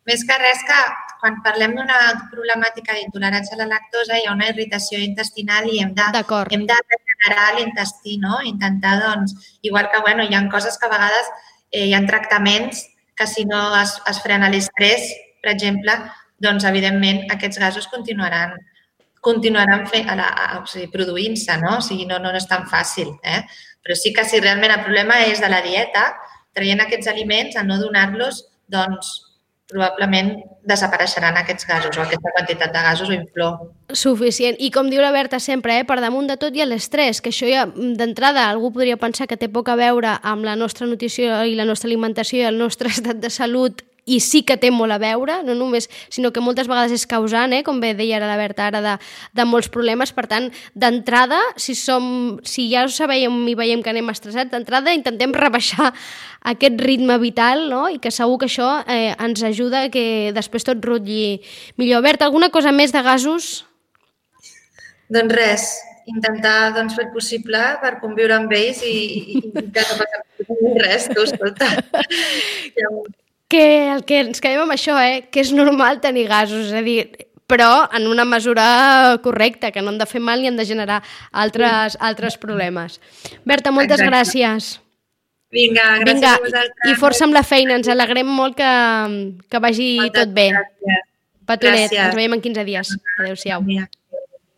Més 0.09 0.25
que 0.25 0.37
res 0.41 0.61
que 0.67 0.79
quan 1.19 1.41
parlem 1.45 1.75
d'una 1.75 1.97
problemàtica 2.31 2.95
d'intolerància 2.95 3.57
a 3.57 3.61
la 3.61 3.67
lactosa 3.73 4.17
hi 4.17 4.25
ha 4.27 4.35
una 4.35 4.47
irritació 4.51 5.01
intestinal 5.03 5.67
i 5.69 5.81
hem 5.83 5.91
de, 5.97 6.07
hem 6.55 6.63
de 6.69 6.77
regenerar 6.79 7.49
l'intestí, 7.57 8.15
no? 8.23 8.39
Intentar, 8.47 8.95
doncs, 9.03 9.35
igual 9.67 9.91
que, 9.91 10.01
bueno, 10.05 10.23
hi 10.23 10.35
ha 10.35 10.45
coses 10.49 10.79
que 10.79 10.87
a 10.87 10.93
vegades 10.95 11.29
eh, 11.71 11.85
hi 11.89 11.93
ha 11.93 12.05
tractaments 12.07 12.87
que 13.19 13.27
si 13.27 13.43
no 13.45 13.59
es, 13.81 13.97
es 14.07 14.23
frena 14.23 14.49
l'estrès, 14.49 15.11
per 15.43 15.51
exemple, 15.51 15.97
doncs, 16.39 16.65
evidentment, 16.65 17.25
aquests 17.35 17.59
gasos 17.59 17.91
continuaran 17.91 18.55
continuaran 19.21 19.85
fent, 19.91 20.07
a 20.07 20.15
la, 20.15 20.27
a, 20.31 20.45
o 20.61 20.67
sigui, 20.71 20.87
produint-se, 20.93 21.57
no? 21.59 21.77
O 21.77 21.83
sigui, 21.83 22.05
no, 22.07 22.21
no, 22.23 22.31
no 22.31 22.39
és 22.39 22.47
tan 22.47 22.63
fàcil, 22.71 23.11
eh? 23.27 23.41
Però 23.83 23.95
sí 23.99 24.13
que 24.15 24.23
si 24.23 24.39
realment 24.39 24.71
el 24.71 24.85
problema 24.85 25.19
és 25.27 25.41
de 25.43 25.49
la 25.51 25.59
dieta, 25.65 26.05
traient 26.55 26.79
aquests 26.85 27.11
aliments, 27.11 27.57
a 27.59 27.65
no 27.67 27.75
donar-los, 27.81 28.45
doncs, 28.71 29.11
probablement 29.69 30.33
desapareixeran 30.69 31.37
aquests 31.37 31.67
gasos 31.69 31.97
o 31.97 32.01
aquesta 32.03 32.31
quantitat 32.35 32.73
de 32.73 32.81
gasos 32.85 33.09
o 33.09 33.15
inflor. 33.15 33.59
Suficient. 33.93 34.57
I 34.59 34.71
com 34.73 34.89
diu 34.89 35.01
la 35.01 35.13
Berta 35.13 35.39
sempre, 35.39 35.77
eh, 35.79 35.85
per 35.85 35.99
damunt 36.01 36.29
de 36.29 36.37
tot 36.41 36.55
hi 36.55 36.63
ha 36.63 36.69
l'estrès, 36.69 37.21
que 37.21 37.29
això 37.29 37.49
ja 37.49 37.67
mm, 37.67 37.93
d'entrada 38.01 38.49
algú 38.49 38.73
podria 38.73 38.97
pensar 38.97 39.29
que 39.29 39.37
té 39.37 39.49
poc 39.49 39.69
a 39.69 39.77
veure 39.79 40.17
amb 40.21 40.45
la 40.45 40.55
nostra 40.55 40.89
nutrició 40.89 41.43
i 41.45 41.55
la 41.55 41.69
nostra 41.69 41.87
alimentació 41.87 42.41
i 42.41 42.49
el 42.49 42.57
nostre 42.57 42.89
estat 42.95 43.21
de 43.21 43.29
salut 43.29 43.85
i 44.09 44.19
sí 44.23 44.41
que 44.47 44.57
té 44.57 44.71
molt 44.73 44.95
a 44.95 44.99
veure, 45.01 45.39
no 45.45 45.55
només, 45.57 45.89
sinó 46.09 46.31
que 46.33 46.43
moltes 46.43 46.69
vegades 46.69 46.95
és 46.95 47.05
causant, 47.09 47.53
eh, 47.53 47.61
com 47.65 47.79
bé 47.81 47.93
deia 47.97 48.17
ara 48.17 48.29
la 48.29 48.37
Berta 48.39 48.67
ara, 48.69 48.81
de, 48.81 48.95
de 49.37 49.45
molts 49.45 49.69
problemes. 49.71 50.13
Per 50.15 50.25
tant, 50.31 50.49
d'entrada, 50.73 51.39
si, 51.59 51.75
som, 51.77 52.39
si 52.43 52.69
ja 52.73 52.85
ho 52.87 52.91
sabem 52.93 53.41
i 53.51 53.55
veiem 53.59 53.83
que 53.85 53.93
anem 53.93 54.09
estressats, 54.13 54.51
d'entrada 54.51 54.95
intentem 54.97 55.35
rebaixar 55.35 55.91
aquest 56.49 56.81
ritme 56.81 57.19
vital 57.21 57.67
no? 57.69 57.83
i 57.91 57.99
que 58.01 58.11
segur 58.15 58.39
que 58.41 58.49
això 58.49 58.69
eh, 58.87 59.13
ens 59.19 59.43
ajuda 59.45 59.87
que 59.93 60.31
després 60.35 60.65
tot 60.67 60.81
rutlli 60.85 61.39
millor. 61.77 62.03
Berta, 62.05 62.25
alguna 62.25 62.49
cosa 62.49 62.73
més 62.75 62.95
de 62.95 63.03
gasos? 63.05 63.51
Doncs 65.09 65.33
res, 65.33 65.69
intentar 66.09 66.71
doncs, 66.75 66.95
fer 66.97 67.09
possible 67.13 67.61
per 67.81 67.97
conviure 68.01 68.35
amb 68.37 68.53
ells 68.55 68.83
i, 68.85 68.93
i, 68.93 69.41
i 69.49 69.65
que 69.73 69.87
no 69.87 69.97
passi 70.01 70.75
res, 70.85 71.09
tu, 71.13 71.25
escolta. 71.25 71.73
Que 73.49 73.63
el 73.95 74.03
que 74.05 74.19
ens 74.21 74.39
quedem 74.43 74.61
amb 74.61 74.75
això, 74.75 74.93
eh, 75.01 75.23
que 75.33 75.41
és 75.41 75.49
normal 75.51 75.99
tenir 76.03 76.27
gasos, 76.29 76.67
és 76.69 76.75
a 76.77 76.83
dir, 76.85 76.99
però 77.49 77.89
en 77.97 78.05
una 78.07 78.25
mesura 78.29 79.17
correcta, 79.23 79.71
que 79.73 79.81
no 79.81 79.89
han 79.89 79.97
de 79.97 80.05
fer 80.05 80.21
mal 80.21 80.39
ni 80.43 80.47
han 80.51 80.59
de 80.59 80.67
generar 80.69 81.01
altres, 81.31 81.97
altres 81.99 82.37
problemes. 82.37 82.99
Berta, 83.49 83.71
moltes 83.73 83.97
Exacte. 83.99 84.11
gràcies. 84.13 84.79
Vinga, 85.49 85.81
gràcies 86.03 86.13
Vinga, 86.13 86.33
a 86.35 86.43
vosaltres. 86.43 86.91
i 86.91 86.93
força 87.01 87.25
amb 87.25 87.33
la 87.33 87.41
feina, 87.41 87.73
ens 87.73 87.89
alegrem 87.89 88.27
molt 88.29 88.53
que, 88.55 88.69
que 89.49 89.59
vagi 89.65 89.95
Moltes 89.97 90.21
tot 90.27 90.33
bé. 90.35 90.51
Gràcies. 90.53 91.05
Petonet, 91.49 91.89
Gràcies. 91.89 92.05
ens 92.05 92.15
veiem 92.15 92.33
en 92.37 92.41
15 92.41 92.63
dies. 92.67 92.91
Adéu-siau. 93.17 93.63
Vinga. 93.65 93.89